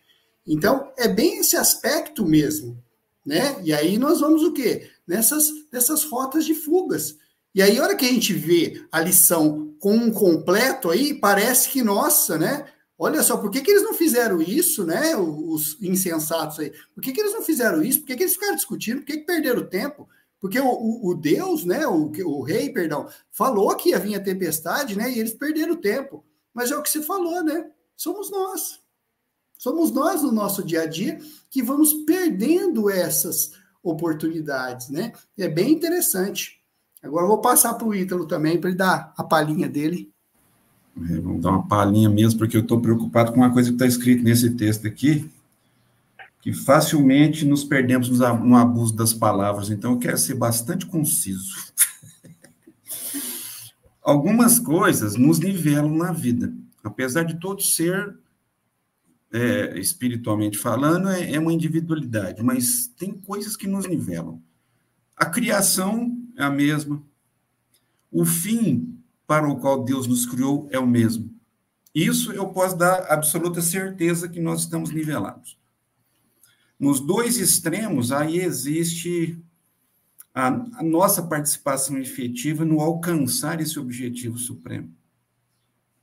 Então, 0.45 0.91
é 0.97 1.07
bem 1.07 1.37
esse 1.37 1.55
aspecto 1.55 2.25
mesmo, 2.25 2.83
né? 3.25 3.61
E 3.63 3.73
aí 3.73 3.97
nós 3.97 4.19
vamos 4.19 4.43
o 4.43 4.51
quê? 4.51 4.89
Nessas, 5.07 5.49
nessas 5.71 6.03
rotas 6.03 6.45
de 6.45 6.55
fugas. 6.55 7.17
E 7.53 7.61
aí, 7.61 7.77
a 7.77 7.83
hora 7.83 7.95
que 7.95 8.05
a 8.05 8.09
gente 8.09 8.33
vê 8.33 8.85
a 8.91 9.01
lição 9.01 9.75
com 9.79 9.95
um 9.95 10.11
completo 10.11 10.89
aí, 10.89 11.13
parece 11.13 11.69
que, 11.69 11.83
nossa, 11.83 12.37
né? 12.37 12.65
Olha 12.97 13.23
só, 13.23 13.35
por 13.35 13.49
que, 13.49 13.61
que 13.61 13.71
eles 13.71 13.83
não 13.83 13.93
fizeram 13.93 14.41
isso, 14.41 14.85
né? 14.85 15.15
Os 15.17 15.75
insensatos 15.81 16.59
aí. 16.59 16.71
Por 16.93 17.01
que, 17.01 17.11
que 17.11 17.19
eles 17.19 17.33
não 17.33 17.41
fizeram 17.41 17.81
isso? 17.81 17.99
Por 17.99 18.07
que, 18.07 18.15
que 18.15 18.23
eles 18.23 18.33
ficaram 18.35 18.55
discutindo? 18.55 18.99
Por 18.99 19.07
que, 19.07 19.17
que 19.17 19.25
perderam 19.25 19.67
tempo? 19.67 20.07
Porque 20.39 20.59
o, 20.59 20.67
o, 20.67 21.09
o 21.09 21.15
Deus, 21.15 21.65
né? 21.65 21.85
O, 21.87 22.11
o 22.25 22.41
rei, 22.43 22.71
perdão, 22.71 23.07
falou 23.31 23.75
que 23.75 23.89
ia 23.89 23.99
vir 23.99 24.15
a 24.15 24.23
tempestade, 24.23 24.95
né? 24.95 25.11
E 25.11 25.19
eles 25.19 25.33
perderam 25.33 25.75
tempo. 25.75 26.23
Mas 26.53 26.71
é 26.71 26.77
o 26.77 26.81
que 26.81 26.89
você 26.89 27.01
falou, 27.01 27.43
né? 27.43 27.69
Somos 27.97 28.29
nós. 28.29 28.79
Somos 29.57 29.91
nós 29.91 30.21
no 30.21 30.31
nosso 30.31 30.63
dia 30.63 30.83
a 30.83 30.85
dia 30.85 31.19
que 31.49 31.61
vamos 31.61 31.93
perdendo 32.05 32.89
essas 32.89 33.51
oportunidades, 33.83 34.89
né? 34.89 35.11
É 35.37 35.47
bem 35.47 35.71
interessante. 35.71 36.60
Agora 37.03 37.23
eu 37.23 37.29
vou 37.29 37.41
passar 37.41 37.73
para 37.73 37.87
o 37.87 37.95
Ítalo 37.95 38.27
também, 38.27 38.59
para 38.59 38.69
ele 38.69 38.77
dar 38.77 39.13
a 39.17 39.23
palhinha 39.23 39.67
dele. 39.67 40.11
É, 41.09 41.19
vamos 41.19 41.41
dar 41.41 41.51
uma 41.51 41.67
palhinha 41.67 42.09
mesmo, 42.09 42.37
porque 42.37 42.55
eu 42.55 42.61
estou 42.61 42.79
preocupado 42.79 43.31
com 43.31 43.37
uma 43.37 43.51
coisa 43.51 43.69
que 43.69 43.75
está 43.75 43.87
escrito 43.87 44.23
nesse 44.23 44.51
texto 44.51 44.85
aqui, 44.85 45.29
que 46.41 46.53
facilmente 46.53 47.45
nos 47.45 47.63
perdemos 47.63 48.09
no 48.09 48.55
abuso 48.55 48.95
das 48.95 49.13
palavras, 49.13 49.69
então 49.69 49.93
eu 49.93 49.99
quero 49.99 50.17
ser 50.17 50.35
bastante 50.35 50.85
conciso. 50.85 51.71
Algumas 54.03 54.59
coisas 54.59 55.15
nos 55.15 55.39
nivelam 55.39 55.95
na 55.95 56.11
vida, 56.11 56.53
apesar 56.83 57.23
de 57.23 57.39
todo 57.39 57.61
ser, 57.61 58.15
é, 59.31 59.79
espiritualmente 59.79 60.57
falando, 60.57 61.09
é, 61.09 61.33
é 61.33 61.39
uma 61.39 61.53
individualidade, 61.53 62.43
mas 62.43 62.87
tem 62.97 63.11
coisas 63.11 63.55
que 63.55 63.67
nos 63.67 63.87
nivelam. 63.87 64.41
A 65.15 65.25
criação 65.25 66.20
é 66.43 66.45
a 66.45 66.51
mesma. 66.51 67.01
O 68.11 68.25
fim 68.25 68.97
para 69.25 69.47
o 69.47 69.59
qual 69.59 69.83
Deus 69.83 70.07
nos 70.07 70.25
criou 70.25 70.67
é 70.71 70.79
o 70.79 70.87
mesmo. 70.87 71.33
Isso 71.93 72.31
eu 72.31 72.49
posso 72.49 72.75
dar 72.75 73.11
absoluta 73.11 73.61
certeza 73.61 74.27
que 74.27 74.39
nós 74.39 74.61
estamos 74.61 74.91
nivelados. 74.91 75.59
Nos 76.79 76.99
dois 76.99 77.37
extremos, 77.37 78.11
aí 78.11 78.39
existe 78.39 79.41
a, 80.33 80.47
a 80.47 80.83
nossa 80.83 81.21
participação 81.21 81.97
efetiva 81.97 82.65
no 82.65 82.79
alcançar 82.79 83.61
esse 83.61 83.79
objetivo 83.79 84.37
supremo. 84.37 84.93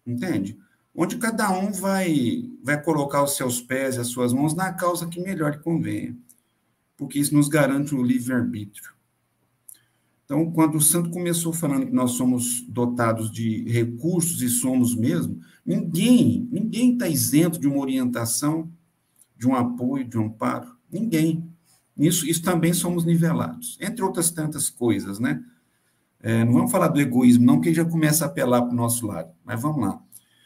Entende? 0.06 0.58
Onde 0.94 1.16
cada 1.18 1.50
um 1.50 1.72
vai, 1.72 2.50
vai 2.62 2.82
colocar 2.82 3.22
os 3.22 3.36
seus 3.36 3.60
pés 3.60 3.96
e 3.96 4.00
as 4.00 4.08
suas 4.08 4.32
mãos 4.32 4.54
na 4.54 4.72
causa 4.72 5.08
que 5.08 5.20
melhor 5.20 5.60
convenha. 5.60 6.16
Porque 6.96 7.18
isso 7.18 7.34
nos 7.34 7.48
garante 7.48 7.94
o 7.94 8.02
livre-arbítrio. 8.02 8.97
Então, 10.28 10.52
quando 10.52 10.74
o 10.74 10.80
santo 10.80 11.08
começou 11.08 11.54
falando 11.54 11.86
que 11.86 11.94
nós 11.94 12.10
somos 12.10 12.60
dotados 12.68 13.32
de 13.32 13.64
recursos 13.66 14.42
e 14.42 14.48
somos 14.50 14.94
mesmo, 14.94 15.40
ninguém, 15.64 16.46
ninguém 16.52 16.92
está 16.92 17.08
isento 17.08 17.58
de 17.58 17.66
uma 17.66 17.78
orientação, 17.78 18.70
de 19.38 19.48
um 19.48 19.56
apoio, 19.56 20.06
de 20.06 20.18
um 20.18 20.26
amparo. 20.26 20.76
Ninguém. 20.92 21.50
Isso, 21.96 22.26
isso 22.28 22.42
também 22.42 22.74
somos 22.74 23.06
nivelados, 23.06 23.78
entre 23.80 24.04
outras 24.04 24.30
tantas 24.30 24.68
coisas, 24.68 25.18
né? 25.18 25.42
É, 26.20 26.44
não 26.44 26.52
vamos 26.52 26.70
falar 26.70 26.88
do 26.88 27.00
egoísmo, 27.00 27.46
não, 27.46 27.58
que 27.58 27.72
já 27.72 27.86
começa 27.86 28.26
a 28.26 28.28
apelar 28.28 28.60
para 28.60 28.74
o 28.74 28.76
nosso 28.76 29.06
lado, 29.06 29.32
mas 29.42 29.62
vamos 29.62 29.80
lá. 29.80 29.98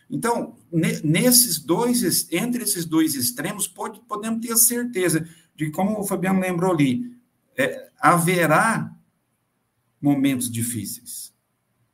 Então, 0.09 0.55
nesses 0.71 1.59
dois, 1.59 2.31
entre 2.31 2.63
esses 2.63 2.85
dois 2.85 3.17
extremos, 3.17 3.67
pode, 3.67 4.01
podemos 4.03 4.47
ter 4.47 4.53
a 4.53 4.57
certeza 4.57 5.27
de, 5.57 5.73
como 5.73 5.99
o 5.99 6.05
Fabiano 6.05 6.39
lembrou 6.39 6.71
ali, 6.71 7.17
é, 7.59 7.91
haverá 7.99 8.95
momentos 10.03 10.51
difíceis. 10.51 11.33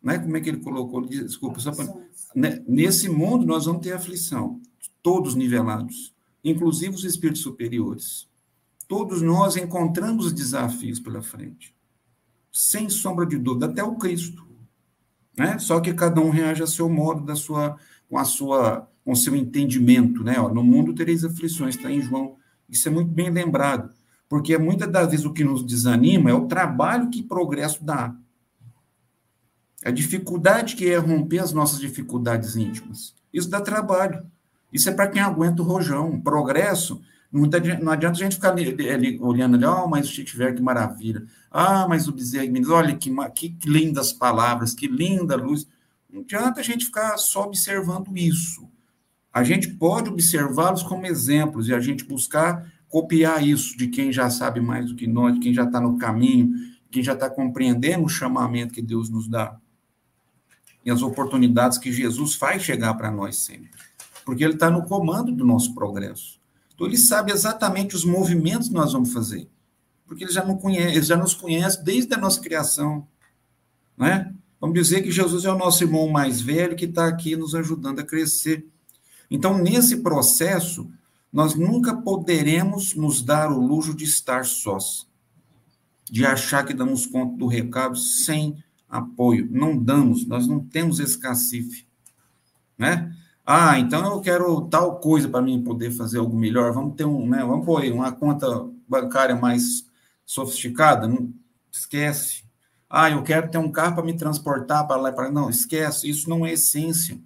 Né? 0.03 0.19
Como 0.19 0.37
é 0.37 0.41
que 0.41 0.49
ele 0.49 0.59
colocou? 0.59 1.07
Desculpa, 1.07 1.61
só 1.61 1.73
para... 1.73 1.87
Né? 2.35 2.65
Nesse 2.67 3.09
mundo 3.09 3.45
nós 3.45 3.67
vamos 3.67 3.83
ter 3.83 3.93
aflição, 3.93 4.61
todos 5.03 5.35
nivelados, 5.35 6.15
inclusive 6.43 6.95
os 6.95 7.05
espíritos 7.05 7.43
superiores. 7.43 8.27
Todos 8.87 9.21
nós 9.21 9.57
encontramos 9.57 10.33
desafios 10.33 10.99
pela 10.99 11.21
frente, 11.21 11.77
sem 12.51 12.89
sombra 12.89 13.27
de 13.27 13.37
dúvida, 13.37 13.67
até 13.67 13.85
o 13.85 13.97
Cristo. 13.97 14.47
Né? 15.37 15.59
Só 15.59 15.79
que 15.81 15.93
cada 15.93 16.21
um 16.21 16.31
reage 16.31 16.63
a 16.63 16.67
seu 16.67 16.89
modo, 16.89 17.25
da 17.25 17.37
sua, 17.37 17.79
com 18.09 18.19
a 18.19 18.25
sua, 18.25 18.91
com 19.05 19.13
o 19.13 19.17
seu 19.17 19.37
entendimento, 19.37 20.25
né? 20.25 20.41
Ó, 20.41 20.49
no 20.49 20.65
mundo 20.65 20.95
tereis 20.95 21.25
aflições, 21.25 21.77
está 21.77 21.91
em 21.91 22.03
João. 22.03 22.37
Isso 22.69 22.89
é 22.89 22.91
muito 22.91 23.11
bem 23.11 23.31
lembrado. 23.31 23.93
Porque 24.29 24.59
muitas 24.59 24.91
das 24.91 25.11
vezes 25.11 25.25
o 25.25 25.33
que 25.33 25.43
nos 25.43 25.65
desanima 25.65 26.31
é 26.31 26.35
o 26.35 26.47
trabalho 26.47 27.09
que 27.09 27.23
progresso 27.23 27.83
dá. 27.83 28.15
A 29.85 29.91
dificuldade 29.91 30.77
que 30.77 30.89
é 30.89 30.97
romper 30.97 31.39
as 31.39 31.53
nossas 31.53 31.81
dificuldades 31.81 32.57
íntimas. 32.57 33.15
Isso 33.33 33.49
dá 33.49 33.61
trabalho. 33.61 34.27
Isso 34.73 34.89
é 34.91 34.93
para 34.93 35.09
quem 35.09 35.23
aguenta 35.23 35.63
o 35.63 35.65
rojão. 35.65 36.21
Progresso, 36.21 37.01
não 37.33 37.45
adianta 37.93 38.19
a 38.19 38.23
gente 38.23 38.37
ficar 38.37 38.53
ali, 38.53 38.91
ali, 38.91 39.19
olhando 39.21 39.57
ali, 39.57 39.65
oh, 39.65 39.87
mas 39.87 40.09
o 40.09 40.13
Chico 40.13 40.31
que 40.55 40.63
maravilha. 40.63 41.25
Ah, 41.51 41.87
mas 41.89 42.09
o 42.09 42.13
Bezerra 42.13 42.47
olha 42.71 42.97
que, 42.97 43.11
que, 43.35 43.51
que 43.51 43.69
lindas 43.69 44.13
palavras, 44.13 44.75
que 44.75 44.87
linda 44.89 45.37
luz. 45.37 45.67
Não 46.11 46.23
adianta 46.23 46.61
a 46.61 46.63
gente 46.63 46.87
ficar 46.87 47.17
só 47.19 47.45
observando 47.45 48.17
isso. 48.17 48.69
A 49.33 49.45
gente 49.45 49.69
pode 49.69 50.09
observá-los 50.09 50.83
como 50.83 51.07
exemplos 51.07 51.69
e 51.69 51.75
a 51.75 51.81
gente 51.81 52.05
buscar 52.05 52.73
copiar 52.89 53.47
isso 53.47 53.77
de 53.77 53.89
quem 53.89 54.13
já 54.13 54.31
sabe 54.31 54.61
mais 54.61 54.87
do 54.87 54.95
que 54.95 55.07
nós, 55.07 55.35
de 55.35 55.41
quem 55.41 55.53
já 55.53 55.65
está 55.65 55.81
no 55.81 55.99
caminho, 55.99 56.53
quem 56.91 57.03
já 57.03 57.13
está 57.13 57.29
compreendendo 57.29 58.05
o 58.05 58.09
chamamento 58.09 58.73
que 58.73 58.83
Deus 58.83 59.11
nos 59.11 59.29
dá 59.29 59.59
e 60.89 60.91
as 60.91 61.03
oportunidades 61.03 61.77
que 61.77 61.93
Jesus 61.93 62.35
faz 62.35 62.63
chegar 62.63 62.95
para 62.95 63.11
nós 63.11 63.37
sempre. 63.37 63.71
Porque 64.25 64.43
Ele 64.43 64.55
está 64.55 64.71
no 64.71 64.87
comando 64.87 65.31
do 65.31 65.45
nosso 65.45 65.75
progresso. 65.75 66.41
Então, 66.75 66.87
Ele 66.87 66.97
sabe 66.97 67.31
exatamente 67.31 67.95
os 67.95 68.07
movimentos 68.07 68.69
que 68.69 68.75
nós 68.75 68.95
vamos 68.95 69.13
fazer. 69.13 69.49
Porque 70.07 70.25
Ele 70.25 70.33
já, 70.33 70.43
não 70.43 70.57
conhece, 70.57 70.97
ele 70.97 71.05
já 71.05 71.17
nos 71.17 71.35
conhece 71.35 71.85
desde 71.85 72.15
a 72.15 72.17
nossa 72.17 72.41
criação. 72.41 73.07
Né? 73.99 74.33
Vamos 74.59 74.75
dizer 74.75 75.03
que 75.03 75.11
Jesus 75.11 75.45
é 75.45 75.53
o 75.53 75.59
nosso 75.59 75.85
irmão 75.85 76.09
mais 76.09 76.41
velho 76.41 76.75
que 76.75 76.87
está 76.87 77.07
aqui 77.07 77.37
nos 77.37 77.55
ajudando 77.55 78.01
a 78.01 78.05
crescer. 78.05 78.67
Então, 79.31 79.59
nesse 79.59 79.99
processo, 79.99 80.91
nós 81.33 81.55
nunca 81.55 81.95
poderemos 81.95 82.95
nos 82.95 83.23
dar 83.23 83.51
o 83.53 83.61
luxo 83.61 83.95
de 83.95 84.05
estar 84.05 84.45
sós, 84.45 85.07
de 86.05 86.25
achar 86.25 86.65
que 86.65 86.73
damos 86.73 87.07
conta 87.07 87.37
do 87.37 87.47
recado 87.47 87.97
sem 87.97 88.63
apoio. 88.89 89.47
Não 89.51 89.77
damos, 89.77 90.27
nós 90.27 90.47
não 90.47 90.61
temos 90.61 91.01
esse 91.01 91.19
cacife, 91.19 91.87
né? 92.77 93.15
Ah, 93.51 93.79
então 93.79 94.05
eu 94.13 94.21
quero 94.21 94.61
tal 94.69 95.01
coisa 95.01 95.27
para 95.27 95.41
mim 95.41 95.65
poder 95.65 95.91
fazer 95.91 96.19
algo 96.19 96.37
melhor. 96.37 96.71
Vamos 96.73 96.97
ter 96.97 97.07
um, 97.07 97.27
né? 97.27 97.43
Vamos 97.43 97.65
pôr 97.65 97.81
aí 97.81 97.91
uma 97.91 98.13
conta 98.13 98.47
bancária 98.87 99.35
mais 99.35 99.87
sofisticada. 100.27 101.09
Não 101.09 101.33
esquece. 101.73 102.45
Ah, 102.91 103.11
eu 103.11 103.23
quero 103.23 103.51
ter 103.51 103.57
um 103.57 103.73
carro 103.73 103.95
para 103.95 104.05
me 104.05 104.15
transportar 104.15 104.87
para 104.87 105.01
lá 105.01 105.09
e 105.09 105.13
para 105.13 105.31
não. 105.31 105.49
Esquece. 105.49 106.11
Isso 106.11 106.29
não 106.29 106.45
é 106.45 106.53
essência. 106.53 107.19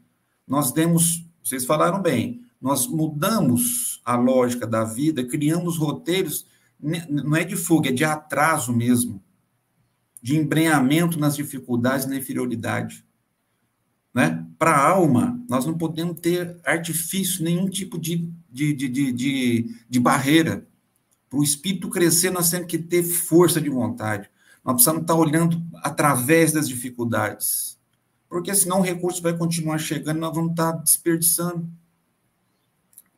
Nós 0.46 0.70
demos. 0.70 1.24
Vocês 1.42 1.64
falaram 1.64 2.00
bem. 2.00 2.40
Nós 2.62 2.86
mudamos 2.86 4.00
a 4.04 4.14
lógica 4.14 4.66
da 4.66 4.84
vida, 4.84 5.26
criamos 5.26 5.76
roteiros, 5.76 6.46
não 6.80 7.36
é 7.36 7.44
de 7.44 7.56
fuga, 7.56 7.90
é 7.90 7.92
de 7.92 8.04
atraso 8.04 8.72
mesmo, 8.72 9.22
de 10.22 10.36
embrenhamento 10.36 11.18
nas 11.18 11.36
dificuldades 11.36 12.06
e 12.06 12.08
na 12.08 12.16
inferioridade. 12.16 13.04
Né? 14.14 14.46
Para 14.58 14.70
a 14.70 14.88
alma, 14.88 15.42
nós 15.48 15.66
não 15.66 15.76
podemos 15.76 16.20
ter 16.20 16.60
artifício, 16.64 17.42
nenhum 17.42 17.68
tipo 17.68 17.98
de 17.98 18.32
de, 18.52 18.74
de, 18.74 19.12
de, 19.12 19.76
de, 19.88 20.00
barreira. 20.00 20.66
Para 21.30 21.38
o 21.38 21.42
espírito 21.42 21.88
crescer, 21.88 22.30
nós 22.30 22.50
temos 22.50 22.66
que 22.66 22.78
ter 22.78 23.02
força 23.02 23.60
de 23.60 23.70
vontade. 23.70 24.28
Nós 24.62 24.74
precisamos 24.74 25.02
estar 25.02 25.14
olhando 25.14 25.60
através 25.76 26.52
das 26.52 26.68
dificuldades. 26.68 27.78
Porque 28.28 28.54
senão 28.54 28.80
o 28.80 28.82
recurso 28.82 29.22
vai 29.22 29.36
continuar 29.36 29.78
chegando 29.78 30.18
e 30.18 30.20
nós 30.20 30.34
vamos 30.34 30.50
estar 30.50 30.72
desperdiçando. 30.72 31.68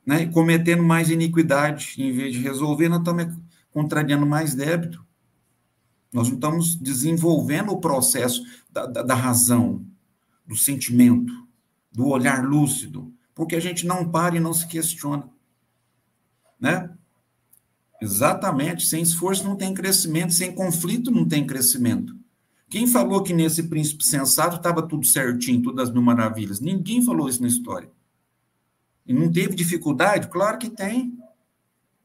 Né? 0.07 0.22
E 0.22 0.30
cometendo 0.30 0.82
mais 0.82 1.11
iniquidade. 1.11 1.94
Em 1.98 2.12
vez 2.12 2.34
de 2.34 2.40
resolver, 2.40 2.88
nós 2.88 2.98
estamos 2.98 3.34
contrariando 3.70 4.26
mais 4.26 4.55
débito. 4.55 5.05
Nós 6.12 6.28
não 6.28 6.36
estamos 6.36 6.76
desenvolvendo 6.76 7.72
o 7.72 7.80
processo 7.80 8.44
da, 8.70 8.86
da, 8.86 9.02
da 9.02 9.14
razão, 9.14 9.84
do 10.46 10.57
sentimento, 10.57 11.32
do 11.90 12.09
olhar 12.09 12.44
lúcido, 12.44 13.12
porque 13.34 13.57
a 13.57 13.61
gente 13.61 13.86
não 13.86 14.09
para 14.09 14.36
e 14.36 14.40
não 14.40 14.55
se 14.55 14.66
questiona. 14.66 15.28
Né? 16.61 16.88
Exatamente, 18.00 18.86
sem 18.86 19.02
esforço 19.02 19.44
não 19.44 19.57
tem 19.57 19.74
crescimento, 19.74 20.32
sem 20.32 20.55
conflito 20.55 21.11
não 21.11 21.26
tem 21.26 21.46
crescimento. 21.46 22.16
Quem 22.68 22.86
falou 22.86 23.22
que 23.22 23.32
nesse 23.32 23.64
príncipe 23.64 24.05
sensato 24.05 24.57
estava 24.57 24.82
tudo 24.82 25.07
certinho, 25.07 25.62
todas 25.62 25.88
as 25.88 25.94
mil 25.94 26.02
maravilhas? 26.02 26.61
Ninguém 26.61 27.05
falou 27.05 27.28
isso 27.28 27.40
na 27.42 27.48
história. 27.48 27.90
Não 29.07 29.30
teve 29.30 29.55
dificuldade? 29.55 30.28
Claro 30.28 30.59
que 30.59 30.70
tem. 30.70 31.18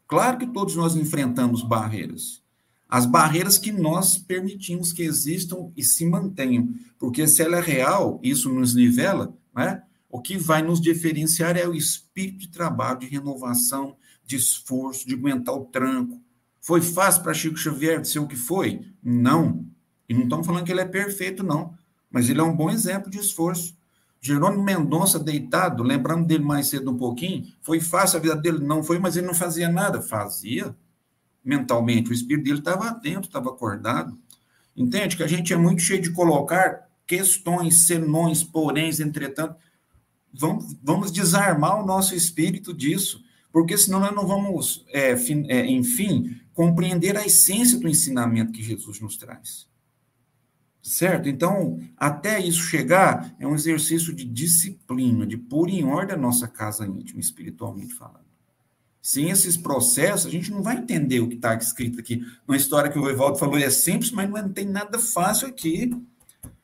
Claro 0.07 0.37
que 0.37 0.47
todos 0.47 0.75
nós 0.75 0.95
enfrentamos 0.95 1.63
barreiras. 1.63 2.43
As 2.89 3.05
barreiras 3.05 3.57
que 3.57 3.71
nós 3.71 4.17
permitimos 4.17 4.91
que 4.91 5.03
existam 5.03 5.71
e 5.77 5.83
se 5.83 6.05
mantenham. 6.05 6.73
Porque 6.97 7.27
se 7.27 7.43
ela 7.43 7.57
é 7.57 7.61
real, 7.61 8.19
isso 8.23 8.51
nos 8.51 8.73
nivela, 8.73 9.37
né? 9.55 9.83
O 10.09 10.19
que 10.19 10.37
vai 10.37 10.63
nos 10.63 10.81
diferenciar 10.81 11.55
é 11.55 11.67
o 11.67 11.75
espírito 11.75 12.39
de 12.39 12.47
trabalho, 12.49 12.99
de 12.99 13.05
renovação, 13.05 13.95
de 14.25 14.35
esforço, 14.35 15.07
de 15.07 15.13
aguentar 15.13 15.53
o 15.53 15.65
tranco. 15.65 16.19
Foi 16.59 16.81
fácil 16.81 17.21
para 17.21 17.33
Chico 17.33 17.57
Xavier 17.57 18.03
ser 18.03 18.19
o 18.19 18.27
que 18.27 18.35
foi? 18.35 18.81
Não. 19.03 19.65
E 20.07 20.13
não 20.13 20.23
estamos 20.23 20.47
falando 20.47 20.65
que 20.65 20.71
ele 20.71 20.81
é 20.81 20.85
perfeito, 20.85 21.43
não. 21.43 21.77
Mas 22.09 22.27
ele 22.27 22.39
é 22.39 22.43
um 22.43 22.55
bom 22.55 22.71
exemplo 22.71 23.11
de 23.11 23.19
esforço. 23.19 23.77
Jerônimo 24.21 24.63
Mendonça, 24.63 25.17
deitado, 25.17 25.81
lembrando 25.81 26.25
dele 26.25 26.43
mais 26.43 26.67
cedo 26.67 26.91
um 26.91 26.97
pouquinho, 26.97 27.47
foi 27.61 27.79
fácil 27.79 28.17
a 28.17 28.21
vida 28.21 28.35
dele? 28.35 28.59
Não 28.59 28.83
foi, 28.83 28.99
mas 28.99 29.15
ele 29.15 29.27
não 29.27 29.33
fazia 29.33 29.69
nada. 29.69 30.01
Fazia 30.01 30.75
mentalmente. 31.43 32.11
O 32.11 32.13
espírito 32.13 32.45
dele 32.45 32.59
estava 32.59 32.89
atento, 32.89 33.27
estava 33.27 33.49
acordado. 33.49 34.17
Entende? 34.75 35.15
Que 35.15 35.23
a 35.23 35.27
gente 35.27 35.53
é 35.53 35.57
muito 35.57 35.81
cheio 35.81 36.01
de 36.01 36.11
colocar 36.11 36.89
questões, 37.07 37.87
senões, 37.87 38.43
poréns, 38.43 38.99
entretanto 38.99 39.55
vamos, 40.33 40.75
vamos 40.83 41.11
desarmar 41.11 41.81
o 41.81 41.85
nosso 41.85 42.15
espírito 42.15 42.73
disso, 42.73 43.23
porque 43.51 43.77
senão 43.77 43.99
nós 43.99 44.15
não 44.15 44.27
vamos, 44.27 44.85
é, 44.89 45.11
é, 45.47 45.65
enfim, 45.65 46.39
compreender 46.53 47.17
a 47.17 47.25
essência 47.25 47.79
do 47.79 47.87
ensinamento 47.87 48.51
que 48.51 48.63
Jesus 48.63 48.99
nos 48.99 49.17
traz. 49.17 49.67
Certo? 50.81 51.27
Então, 51.27 51.79
até 51.97 52.39
isso 52.39 52.61
chegar, 52.63 53.35
é 53.37 53.45
um 53.45 53.53
exercício 53.53 54.13
de 54.13 54.25
disciplina, 54.25 55.27
de 55.27 55.37
pôr 55.37 55.69
em 55.69 55.83
ordem 55.83 56.15
a 56.15 56.19
nossa 56.19 56.47
casa 56.47 56.85
íntima, 56.85 57.19
espiritualmente 57.19 57.93
falando. 57.93 58.29
Sem 59.01 59.29
esses 59.29 59.57
processos, 59.57 60.27
a 60.27 60.29
gente 60.29 60.51
não 60.51 60.61
vai 60.61 60.77
entender 60.77 61.19
o 61.19 61.27
que 61.27 61.35
está 61.35 61.55
escrito 61.55 61.99
aqui. 61.99 62.21
Uma 62.47 62.57
história 62.57 62.91
que 62.91 62.99
o 62.99 63.09
Evaldo 63.09 63.37
falou 63.37 63.57
é 63.57 63.69
simples, 63.69 64.11
mas 64.11 64.29
não 64.29 64.49
tem 64.49 64.65
nada 64.65 64.99
fácil 64.99 65.47
aqui. 65.47 65.91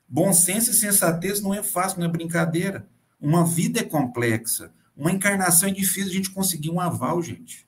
Bom 0.08 0.32
senso 0.34 0.72
e 0.72 0.74
sensatez 0.74 1.42
não 1.42 1.54
é 1.54 1.64
fácil, 1.64 2.00
não 2.00 2.08
é 2.08 2.12
brincadeira. 2.12 2.88
Uma 3.20 3.46
vida 3.46 3.80
é 3.80 3.84
complexa. 3.84 4.72
Uma 4.96 5.12
encarnação 5.12 5.68
é 5.70 5.72
difícil 5.72 6.12
a 6.12 6.14
gente 6.14 6.32
conseguir 6.32 6.70
um 6.70 6.80
aval, 6.80 7.22
gente. 7.22 7.68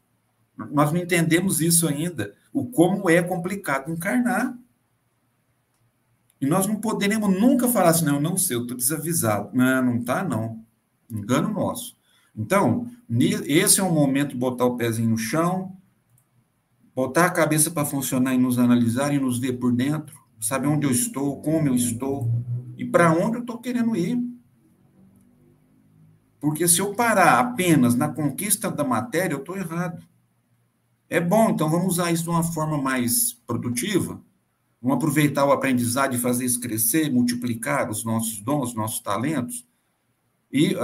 Nós 0.72 0.92
não 0.92 1.00
entendemos 1.00 1.62
isso 1.62 1.88
ainda. 1.88 2.34
O 2.54 2.66
como 2.66 3.10
é 3.10 3.22
complicado 3.22 3.92
encarnar. 3.92 4.58
E 6.40 6.46
nós 6.46 6.68
não 6.68 6.76
poderemos 6.76 7.30
nunca 7.30 7.68
falar 7.68 7.90
assim, 7.90 8.06
não, 8.06 8.16
eu 8.16 8.22
não 8.22 8.38
sei, 8.38 8.56
eu 8.58 8.62
estou 8.62 8.78
desavisado. 8.78 9.50
Não, 9.54 9.84
não 9.84 9.98
está, 9.98 10.24
não. 10.24 10.64
Engano 11.10 11.52
nosso. 11.52 11.98
Então, 12.36 12.88
esse 13.46 13.80
é 13.80 13.84
o 13.84 13.92
momento 13.92 14.30
de 14.30 14.38
botar 14.38 14.66
o 14.66 14.78
pezinho 14.78 15.10
no 15.10 15.18
chão, 15.18 15.76
botar 16.94 17.26
a 17.26 17.32
cabeça 17.32 17.72
para 17.72 17.86
funcionar 17.86 18.36
e 18.36 18.38
nos 18.38 18.60
analisar 18.60 19.12
e 19.14 19.20
nos 19.20 19.40
ver 19.40 19.54
por 19.54 19.72
dentro, 19.72 20.16
saber 20.40 20.68
onde 20.68 20.86
eu 20.86 20.92
estou, 20.92 21.42
como 21.42 21.68
eu 21.68 21.76
estou 21.76 22.32
e 22.78 22.86
para 22.86 23.12
onde 23.12 23.38
eu 23.38 23.42
estou 23.42 23.58
querendo 23.58 23.96
ir. 23.96 24.20
Porque 26.40 26.68
se 26.68 26.80
eu 26.80 26.94
parar 26.94 27.40
apenas 27.40 27.96
na 27.96 28.10
conquista 28.10 28.70
da 28.70 28.84
matéria, 28.84 29.34
eu 29.34 29.40
estou 29.40 29.58
errado. 29.58 30.06
É 31.10 31.20
bom, 31.20 31.50
então 31.50 31.70
vamos 31.70 31.94
usar 31.94 32.12
isso 32.12 32.24
de 32.24 32.30
uma 32.30 32.44
forma 32.44 32.80
mais 32.80 33.34
produtiva. 33.34 34.22
Vamos 34.82 34.98
aproveitar 34.98 35.46
o 35.46 35.52
aprendizado 35.52 36.16
e 36.16 36.20
fazer 36.20 36.46
isso 36.46 36.60
crescer, 36.60 37.12
multiplicar 37.12 37.90
os 37.90 38.04
nossos 38.04 38.40
dons, 38.42 38.70
os 38.70 38.76
nossos 38.76 39.00
talentos. 39.00 39.66
E, 40.52 40.76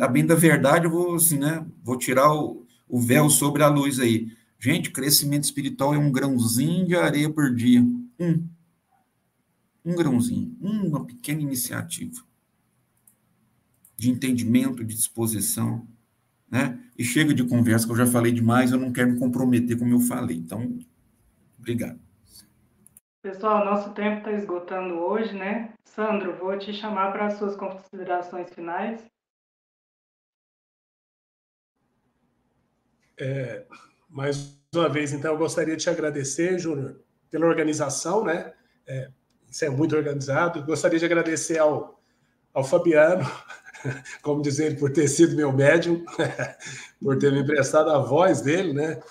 a 0.00 0.08
bem 0.08 0.26
da 0.26 0.34
verdade, 0.34 0.86
eu 0.86 0.90
vou, 0.90 1.14
assim, 1.14 1.38
né, 1.38 1.64
vou 1.82 1.96
tirar 1.96 2.32
o, 2.32 2.66
o 2.88 2.98
véu 2.98 3.28
sobre 3.30 3.62
a 3.62 3.68
luz 3.68 4.00
aí. 4.00 4.32
Gente, 4.58 4.90
crescimento 4.90 5.44
espiritual 5.44 5.94
é 5.94 5.98
um 5.98 6.10
grãozinho 6.10 6.86
de 6.86 6.96
areia 6.96 7.30
por 7.30 7.54
dia. 7.54 7.82
Um. 8.18 8.48
Um 9.84 9.94
grãozinho. 9.94 10.56
Uma 10.60 11.04
pequena 11.04 11.42
iniciativa 11.42 12.26
de 13.96 14.10
entendimento, 14.10 14.84
de 14.84 14.94
disposição, 14.94 15.86
né? 16.50 16.78
E 16.98 17.04
chega 17.04 17.32
de 17.32 17.44
conversa, 17.44 17.86
que 17.86 17.92
eu 17.92 17.96
já 17.96 18.06
falei 18.06 18.30
demais, 18.30 18.70
eu 18.70 18.78
não 18.78 18.92
quero 18.92 19.12
me 19.12 19.18
comprometer 19.18 19.78
como 19.78 19.92
eu 19.92 20.00
falei. 20.00 20.36
Então, 20.36 20.78
obrigado. 21.58 21.98
Pessoal, 23.26 23.64
nosso 23.64 23.90
tempo 23.92 24.18
está 24.18 24.30
esgotando 24.30 25.00
hoje, 25.00 25.34
né? 25.34 25.74
Sandro, 25.84 26.36
vou 26.36 26.56
te 26.56 26.72
chamar 26.72 27.10
para 27.10 27.26
as 27.26 27.34
suas 27.34 27.56
considerações 27.56 28.48
finais. 28.54 29.04
É, 33.18 33.66
mais 34.08 34.56
uma 34.72 34.88
vez, 34.88 35.12
então, 35.12 35.32
eu 35.32 35.38
gostaria 35.38 35.76
de 35.76 35.82
te 35.82 35.90
agradecer, 35.90 36.56
Júnior, 36.56 37.00
pela 37.28 37.46
organização, 37.46 38.22
né? 38.22 38.54
É, 38.86 39.10
é 39.60 39.70
muito 39.70 39.96
organizado. 39.96 40.64
Gostaria 40.64 41.00
de 41.00 41.04
agradecer 41.04 41.58
ao, 41.58 42.00
ao 42.54 42.62
Fabiano 42.62 43.24
como 44.22 44.40
dizer 44.40 44.78
por 44.78 44.92
ter 44.92 45.08
sido 45.08 45.34
meu 45.34 45.52
médium, 45.52 46.04
por 47.02 47.18
ter 47.18 47.32
me 47.32 47.40
emprestado 47.40 47.90
a 47.90 47.98
voz 47.98 48.40
dele, 48.40 48.72
né, 48.72 49.02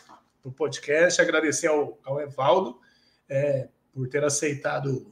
no 0.41 0.53
podcast. 0.53 1.21
Agradecer 1.21 1.67
ao, 1.67 1.99
ao 2.05 2.21
Evaldo 2.21 2.79
é, 3.27 3.67
por 3.95 4.09
ter 4.09 4.23
aceitado 4.25 5.07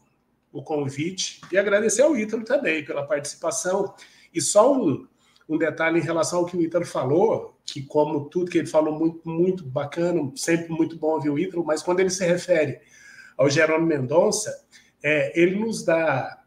o 0.51 0.61
convite 0.61 1.39
e 1.51 1.57
agradecer 1.57 2.01
ao 2.01 2.17
Ítalo 2.17 2.43
também 2.43 2.84
pela 2.84 3.07
participação. 3.07 3.95
E 4.34 4.41
só 4.41 4.75
um, 4.75 5.07
um 5.47 5.57
detalhe 5.57 5.99
em 5.99 6.03
relação 6.03 6.39
ao 6.39 6.45
que 6.45 6.57
o 6.57 6.61
Ítalo 6.61 6.86
falou, 6.86 7.57
que 7.65 7.81
como 7.81 8.25
tudo 8.25 8.51
que 8.51 8.57
ele 8.57 8.67
falou, 8.67 8.99
muito, 8.99 9.27
muito 9.27 9.65
bacana, 9.65 10.29
sempre 10.36 10.69
muito 10.69 10.97
bom 10.97 11.13
ouvir 11.13 11.29
o 11.29 11.39
Ítalo, 11.39 11.63
mas 11.65 11.81
quando 11.81 12.01
ele 12.01 12.09
se 12.09 12.25
refere 12.25 12.81
ao 13.38 13.49
Jerônimo 13.49 13.88
Mendonça, 13.88 14.53
é, 15.01 15.39
ele 15.39 15.55
nos 15.55 15.84
dá 15.84 16.43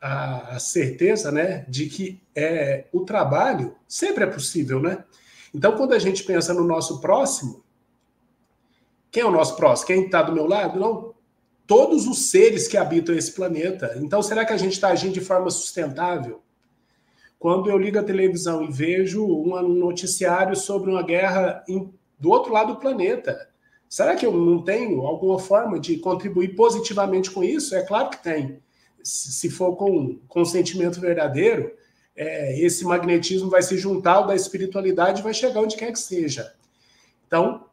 a, 0.00 0.58
certeza 0.60 1.32
né, 1.32 1.66
de 1.68 1.86
que 1.86 2.22
é, 2.34 2.86
o 2.92 3.00
trabalho 3.04 3.74
sempre 3.88 4.24
é 4.24 4.26
possível. 4.26 4.80
Né? 4.80 5.04
Então, 5.52 5.76
quando 5.76 5.92
a 5.92 5.98
gente 5.98 6.22
pensa 6.22 6.54
no 6.54 6.62
nosso 6.62 7.00
próximo, 7.00 7.64
quem 9.10 9.22
é 9.22 9.26
o 9.26 9.30
nosso 9.30 9.54
próximo? 9.54 9.86
Quem 9.86 10.04
está 10.06 10.22
do 10.22 10.32
meu 10.32 10.46
lado? 10.46 10.78
Não. 10.78 11.13
Todos 11.66 12.06
os 12.06 12.30
seres 12.30 12.68
que 12.68 12.76
habitam 12.76 13.14
esse 13.14 13.32
planeta. 13.32 13.94
Então, 13.96 14.22
será 14.22 14.44
que 14.44 14.52
a 14.52 14.56
gente 14.56 14.72
está 14.72 14.88
agindo 14.88 15.14
de 15.14 15.20
forma 15.20 15.50
sustentável? 15.50 16.42
Quando 17.38 17.70
eu 17.70 17.78
ligo 17.78 17.98
a 17.98 18.02
televisão 18.02 18.62
e 18.62 18.70
vejo 18.70 19.24
um 19.24 19.68
noticiário 19.68 20.56
sobre 20.56 20.90
uma 20.90 21.02
guerra 21.02 21.64
em, 21.68 21.92
do 22.18 22.30
outro 22.30 22.52
lado 22.52 22.74
do 22.74 22.80
planeta, 22.80 23.48
será 23.88 24.14
que 24.14 24.24
eu 24.24 24.32
não 24.32 24.62
tenho 24.62 25.02
alguma 25.02 25.38
forma 25.38 25.78
de 25.78 25.98
contribuir 25.98 26.54
positivamente 26.54 27.30
com 27.30 27.42
isso? 27.42 27.74
É 27.74 27.82
claro 27.82 28.10
que 28.10 28.22
tem 28.22 28.62
se 29.04 29.50
for 29.50 29.76
com, 29.76 30.18
com 30.26 30.44
sentimento 30.46 30.98
verdadeiro, 30.98 31.70
é, 32.16 32.58
esse 32.58 32.84
magnetismo 32.84 33.50
vai 33.50 33.62
se 33.62 33.76
juntar 33.76 34.14
ao 34.14 34.26
da 34.26 34.34
espiritualidade 34.34 35.20
e 35.20 35.22
vai 35.22 35.34
chegar 35.34 35.60
onde 35.60 35.76
quer 35.76 35.92
que 35.92 35.98
seja. 35.98 36.54
Então, 37.26 37.66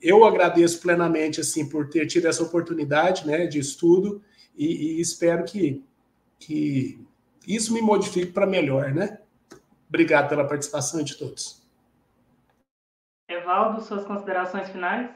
eu 0.00 0.24
agradeço 0.24 0.80
plenamente 0.80 1.40
assim 1.40 1.68
por 1.68 1.88
ter 1.88 2.06
tido 2.06 2.26
essa 2.26 2.42
oportunidade 2.42 3.26
né, 3.26 3.46
de 3.46 3.58
estudo 3.58 4.22
e, 4.56 4.96
e 4.96 5.00
espero 5.00 5.44
que, 5.44 5.84
que 6.38 7.04
isso 7.46 7.72
me 7.72 7.82
modifique 7.82 8.32
para 8.32 8.46
melhor. 8.46 8.92
Né? 8.92 9.18
Obrigado 9.88 10.28
pela 10.28 10.46
participação 10.46 11.02
de 11.02 11.16
todos. 11.16 11.62
Evaldo, 13.28 13.82
suas 13.82 14.04
considerações 14.04 14.68
finais? 14.68 15.10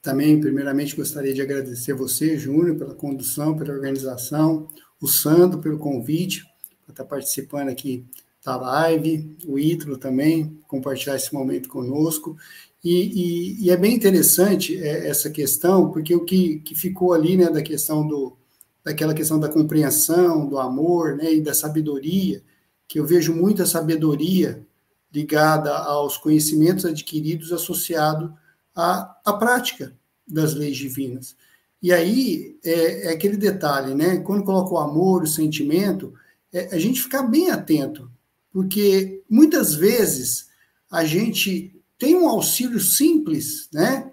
Também, 0.00 0.40
primeiramente, 0.40 0.96
gostaria 0.96 1.32
de 1.32 1.40
agradecer 1.40 1.92
você, 1.92 2.36
Júnior, 2.36 2.76
pela 2.76 2.94
condução, 2.94 3.56
pela 3.56 3.72
organização, 3.72 4.68
o 5.00 5.06
Sandro 5.06 5.60
pelo 5.60 5.78
convite, 5.78 6.44
para 6.82 6.92
estar 6.92 7.04
participando 7.04 7.68
aqui 7.68 8.04
da 8.44 8.56
live, 8.56 9.36
o 9.46 9.58
Ítalo 9.58 9.96
também, 9.96 10.58
compartilhar 10.66 11.16
esse 11.16 11.32
momento 11.32 11.68
conosco. 11.68 12.36
E, 12.82 12.90
e, 12.90 13.64
e 13.66 13.70
é 13.70 13.76
bem 13.76 13.94
interessante 13.94 14.76
é, 14.76 15.08
essa 15.08 15.30
questão, 15.30 15.90
porque 15.90 16.14
o 16.14 16.24
que, 16.24 16.58
que 16.60 16.74
ficou 16.74 17.12
ali, 17.12 17.36
né, 17.36 17.48
da 17.48 17.62
questão 17.62 18.06
do, 18.06 18.36
daquela 18.84 19.14
questão 19.14 19.38
da 19.38 19.48
compreensão, 19.48 20.48
do 20.48 20.58
amor, 20.58 21.16
né, 21.16 21.32
e 21.32 21.40
da 21.40 21.54
sabedoria, 21.54 22.42
que 22.88 22.98
eu 22.98 23.06
vejo 23.06 23.34
muita 23.34 23.64
sabedoria 23.64 24.66
ligada 25.12 25.72
aos 25.76 26.16
conhecimentos 26.16 26.84
adquiridos 26.84 27.52
associado 27.52 28.34
à, 28.74 29.16
à 29.24 29.32
prática 29.34 29.94
das 30.26 30.54
leis 30.54 30.76
divinas. 30.76 31.36
E 31.80 31.92
aí 31.92 32.56
é, 32.64 33.08
é 33.08 33.12
aquele 33.12 33.36
detalhe, 33.36 33.94
né? 33.94 34.18
Quando 34.18 34.44
coloca 34.44 34.72
o 34.72 34.78
amor, 34.78 35.22
o 35.22 35.26
sentimento, 35.26 36.14
é 36.52 36.74
a 36.74 36.78
gente 36.78 37.02
ficar 37.02 37.22
bem 37.22 37.50
atento, 37.50 38.10
porque 38.52 39.24
muitas 39.28 39.74
vezes 39.74 40.48
a 40.90 41.04
gente 41.04 41.82
tem 41.98 42.14
um 42.14 42.28
auxílio 42.28 42.78
simples, 42.78 43.68
né? 43.72 44.12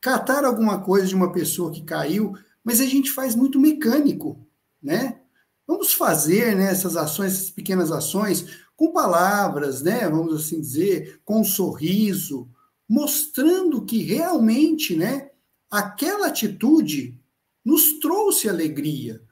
Catar 0.00 0.44
alguma 0.44 0.80
coisa 0.80 1.06
de 1.06 1.14
uma 1.14 1.32
pessoa 1.32 1.72
que 1.72 1.82
caiu, 1.82 2.34
mas 2.62 2.80
a 2.80 2.86
gente 2.86 3.10
faz 3.10 3.34
muito 3.34 3.58
mecânico, 3.58 4.46
né? 4.82 5.20
Vamos 5.66 5.92
fazer 5.92 6.56
né, 6.56 6.70
essas 6.70 6.96
ações, 6.96 7.32
essas 7.32 7.50
pequenas 7.50 7.92
ações, 7.92 8.46
com 8.76 8.92
palavras, 8.92 9.82
né? 9.82 10.08
Vamos 10.08 10.34
assim 10.34 10.60
dizer, 10.60 11.20
com 11.24 11.40
um 11.40 11.44
sorriso, 11.44 12.48
mostrando 12.88 13.84
que 13.84 14.02
realmente, 14.02 14.96
né? 14.96 15.30
Aquela 15.70 16.28
atitude 16.28 17.18
nos 17.64 17.98
trouxe 18.00 18.48
alegria, 18.48 19.22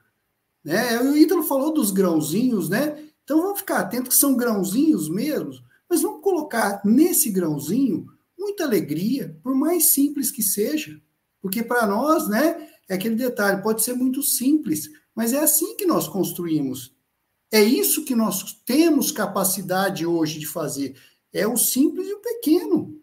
né? 0.63 0.99
O 1.01 1.15
Ítalo 1.15 1.43
falou 1.43 1.73
dos 1.73 1.91
grãozinhos, 1.91 2.69
né? 2.69 3.08
Então 3.29 3.43
vamos 3.43 3.59
ficar 3.59 3.81
atentos 3.81 4.15
que 4.15 4.19
são 4.19 4.35
grãozinhos 4.35 5.07
mesmo, 5.07 5.53
mas 5.87 6.01
vamos 6.01 6.23
colocar 6.23 6.81
nesse 6.83 7.29
grãozinho 7.29 8.07
muita 8.35 8.63
alegria, 8.63 9.37
por 9.43 9.53
mais 9.53 9.91
simples 9.91 10.31
que 10.31 10.41
seja, 10.41 10.99
porque 11.39 11.61
para 11.61 11.85
nós, 11.85 12.27
né, 12.27 12.67
é 12.89 12.95
aquele 12.95 13.13
detalhe, 13.13 13.61
pode 13.61 13.83
ser 13.83 13.93
muito 13.93 14.23
simples, 14.23 14.89
mas 15.13 15.31
é 15.31 15.41
assim 15.41 15.77
que 15.77 15.85
nós 15.85 16.07
construímos. 16.07 16.91
É 17.51 17.61
isso 17.61 18.03
que 18.03 18.15
nós 18.15 18.51
temos 18.65 19.11
capacidade 19.11 20.07
hoje 20.07 20.39
de 20.39 20.47
fazer. 20.47 20.95
É 21.31 21.47
o 21.47 21.55
simples 21.55 22.07
e 22.07 22.13
o 22.13 22.21
pequeno. 22.21 22.99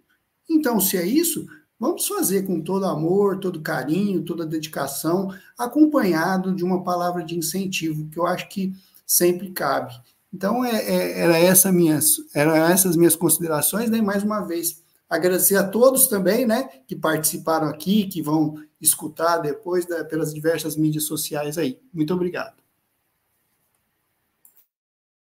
Então, 0.50 0.80
se 0.80 0.96
é 0.96 1.06
isso, 1.06 1.46
vamos 1.78 2.04
fazer 2.08 2.44
com 2.44 2.60
todo 2.60 2.84
amor, 2.84 3.38
todo 3.38 3.62
carinho, 3.62 4.24
toda 4.24 4.44
dedicação, 4.44 5.32
acompanhado 5.56 6.52
de 6.52 6.64
uma 6.64 6.82
palavra 6.82 7.22
de 7.22 7.38
incentivo, 7.38 8.08
que 8.08 8.18
eu 8.18 8.26
acho 8.26 8.48
que 8.48 8.74
sempre 9.06 9.52
cabe. 9.52 9.94
Então, 10.32 10.64
é, 10.64 10.76
é, 10.76 11.20
era, 11.20 11.38
essa 11.38 11.72
minhas, 11.72 12.16
eram 12.34 12.54
essas 12.54 12.96
minhas 12.96 13.16
considerações, 13.16 13.90
né? 13.90 14.02
mais 14.02 14.22
uma 14.22 14.40
vez, 14.40 14.84
agradecer 15.08 15.56
a 15.56 15.66
todos 15.68 16.08
também, 16.08 16.46
né, 16.46 16.64
que 16.86 16.96
participaram 16.96 17.68
aqui, 17.68 18.06
que 18.06 18.20
vão 18.20 18.54
escutar 18.80 19.38
depois 19.38 19.88
né, 19.88 20.04
pelas 20.04 20.34
diversas 20.34 20.76
mídias 20.76 21.04
sociais 21.04 21.56
aí. 21.56 21.80
Muito 21.92 22.12
obrigado. 22.12 22.56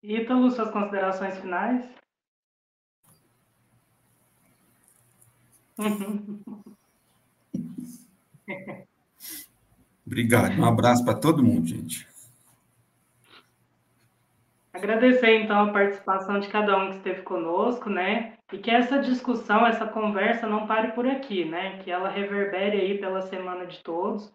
Ítalo, 0.03 0.51
suas 0.51 0.71
considerações 0.71 1.39
finais? 1.39 1.85
Obrigado. 10.05 10.61
Um 10.61 10.65
abraço 10.65 11.05
para 11.05 11.15
todo 11.15 11.43
mundo, 11.43 11.67
gente. 11.67 12.12
Agradecer, 14.73 15.43
então, 15.43 15.69
a 15.69 15.73
participação 15.73 16.41
de 16.41 16.49
cada 16.49 16.79
um 16.79 16.89
que 16.89 16.97
esteve 16.97 17.23
conosco, 17.23 17.91
né? 17.91 18.39
E 18.51 18.59
que 18.59 18.71
essa 18.71 18.99
discussão, 18.99 19.67
essa 19.67 19.87
conversa 19.87 20.47
não 20.47 20.67
pare 20.67 20.93
por 20.93 21.07
aqui, 21.07 21.45
né? 21.45 21.79
Que 21.79 21.91
ela 21.91 22.09
reverbere 22.09 22.81
aí 22.81 22.99
pela 22.99 23.21
semana 23.21 23.67
de 23.67 23.83
todos. 23.83 24.33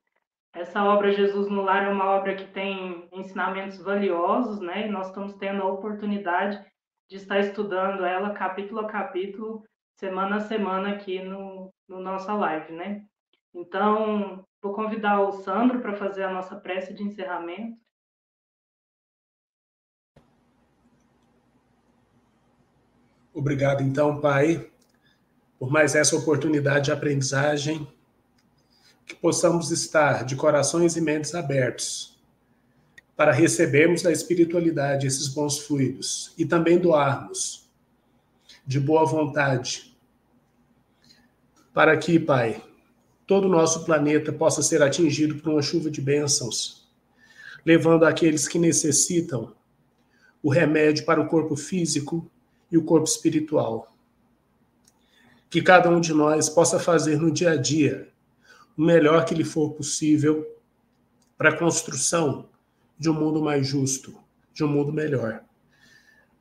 Essa 0.53 0.83
obra 0.83 1.11
Jesus 1.11 1.49
no 1.49 1.63
Lar 1.63 1.85
é 1.85 1.89
uma 1.89 2.05
obra 2.05 2.35
que 2.35 2.45
tem 2.45 3.07
ensinamentos 3.11 3.81
valiosos, 3.81 4.59
né? 4.59 4.87
E 4.87 4.91
nós 4.91 5.07
estamos 5.07 5.33
tendo 5.33 5.63
a 5.63 5.71
oportunidade 5.71 6.63
de 7.09 7.15
estar 7.17 7.39
estudando 7.39 8.05
ela 8.05 8.31
capítulo 8.31 8.81
a 8.81 8.87
capítulo, 8.87 9.63
semana 9.95 10.35
a 10.35 10.41
semana 10.41 10.91
aqui 10.91 11.19
no, 11.19 11.73
no 11.87 11.99
nossa 11.99 12.33
live, 12.33 12.73
né? 12.73 13.03
Então, 13.55 14.45
vou 14.61 14.73
convidar 14.73 15.19
o 15.21 15.31
Sandro 15.31 15.79
para 15.79 15.95
fazer 15.95 16.25
a 16.25 16.31
nossa 16.31 16.55
prece 16.55 16.93
de 16.93 17.01
encerramento. 17.01 17.75
Obrigado, 23.37 23.83
então, 23.83 24.19
Pai, 24.19 24.67
por 25.59 25.69
mais 25.69 25.93
essa 25.93 26.15
oportunidade 26.15 26.85
de 26.85 26.91
aprendizagem. 26.91 27.87
Que 29.05 29.13
possamos 29.13 29.69
estar 29.69 30.25
de 30.25 30.35
corações 30.35 30.97
e 30.97 31.01
mentes 31.01 31.35
abertos 31.35 32.19
para 33.15 33.31
recebermos 33.31 34.01
da 34.01 34.11
espiritualidade 34.11 35.05
esses 35.05 35.27
bons 35.27 35.59
fluidos 35.59 36.33
e 36.35 36.47
também 36.47 36.79
doarmos 36.79 37.69
de 38.65 38.79
boa 38.79 39.05
vontade 39.05 39.95
para 41.71 41.95
que, 41.95 42.19
Pai, 42.19 42.59
todo 43.27 43.45
o 43.45 43.51
nosso 43.51 43.85
planeta 43.85 44.33
possa 44.33 44.63
ser 44.63 44.81
atingido 44.81 45.35
por 45.35 45.51
uma 45.51 45.61
chuva 45.61 45.91
de 45.91 46.01
bênçãos, 46.01 46.89
levando 47.63 48.03
aqueles 48.03 48.47
que 48.47 48.57
necessitam 48.57 49.55
o 50.41 50.49
remédio 50.49 51.05
para 51.05 51.21
o 51.21 51.27
corpo 51.27 51.55
físico 51.55 52.29
e 52.71 52.77
o 52.77 52.83
corpo 52.83 53.07
espiritual. 53.07 53.95
Que 55.49 55.61
cada 55.61 55.89
um 55.89 56.01
de 56.01 56.13
nós 56.13 56.49
possa 56.49 56.79
fazer 56.79 57.17
no 57.17 57.31
dia 57.31 57.51
a 57.51 57.55
dia 57.55 58.11
o 58.77 58.81
melhor 58.81 59.25
que 59.25 59.33
lhe 59.33 59.43
for 59.43 59.73
possível 59.73 60.45
para 61.37 61.49
a 61.49 61.57
construção 61.57 62.49
de 62.97 63.09
um 63.09 63.13
mundo 63.13 63.41
mais 63.41 63.65
justo, 63.65 64.17
de 64.53 64.63
um 64.63 64.67
mundo 64.67 64.91
melhor. 64.91 65.43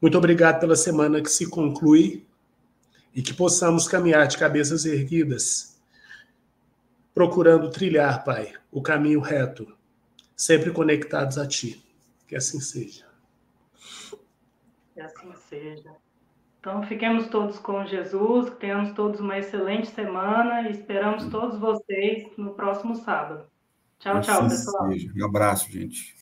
Muito 0.00 0.18
obrigado 0.18 0.60
pela 0.60 0.76
semana 0.76 1.22
que 1.22 1.30
se 1.30 1.48
conclui 1.48 2.26
e 3.14 3.22
que 3.22 3.32
possamos 3.32 3.88
caminhar 3.88 4.26
de 4.26 4.36
cabeças 4.36 4.84
erguidas, 4.84 5.80
procurando 7.14 7.70
trilhar, 7.70 8.22
Pai, 8.24 8.52
o 8.70 8.82
caminho 8.82 9.20
reto, 9.20 9.74
sempre 10.36 10.70
conectados 10.70 11.38
a 11.38 11.46
Ti. 11.46 11.82
Que 12.26 12.36
assim 12.36 12.60
seja. 12.60 13.06
Que 14.92 15.00
assim 15.00 15.32
seja. 15.48 15.94
Então, 16.66 16.82
fiquemos 16.82 17.28
todos 17.28 17.60
com 17.60 17.86
Jesus, 17.86 18.50
tenhamos 18.58 18.90
todos 18.90 19.20
uma 19.20 19.38
excelente 19.38 19.86
semana 19.86 20.62
e 20.62 20.72
esperamos 20.72 21.24
todos 21.26 21.60
vocês 21.60 22.26
no 22.36 22.54
próximo 22.54 22.96
sábado. 22.96 23.44
Tchau, 24.00 24.20
tchau, 24.20 24.42
pessoal. 24.42 24.88
Um 25.16 25.24
abraço, 25.24 25.70
gente. 25.70 26.15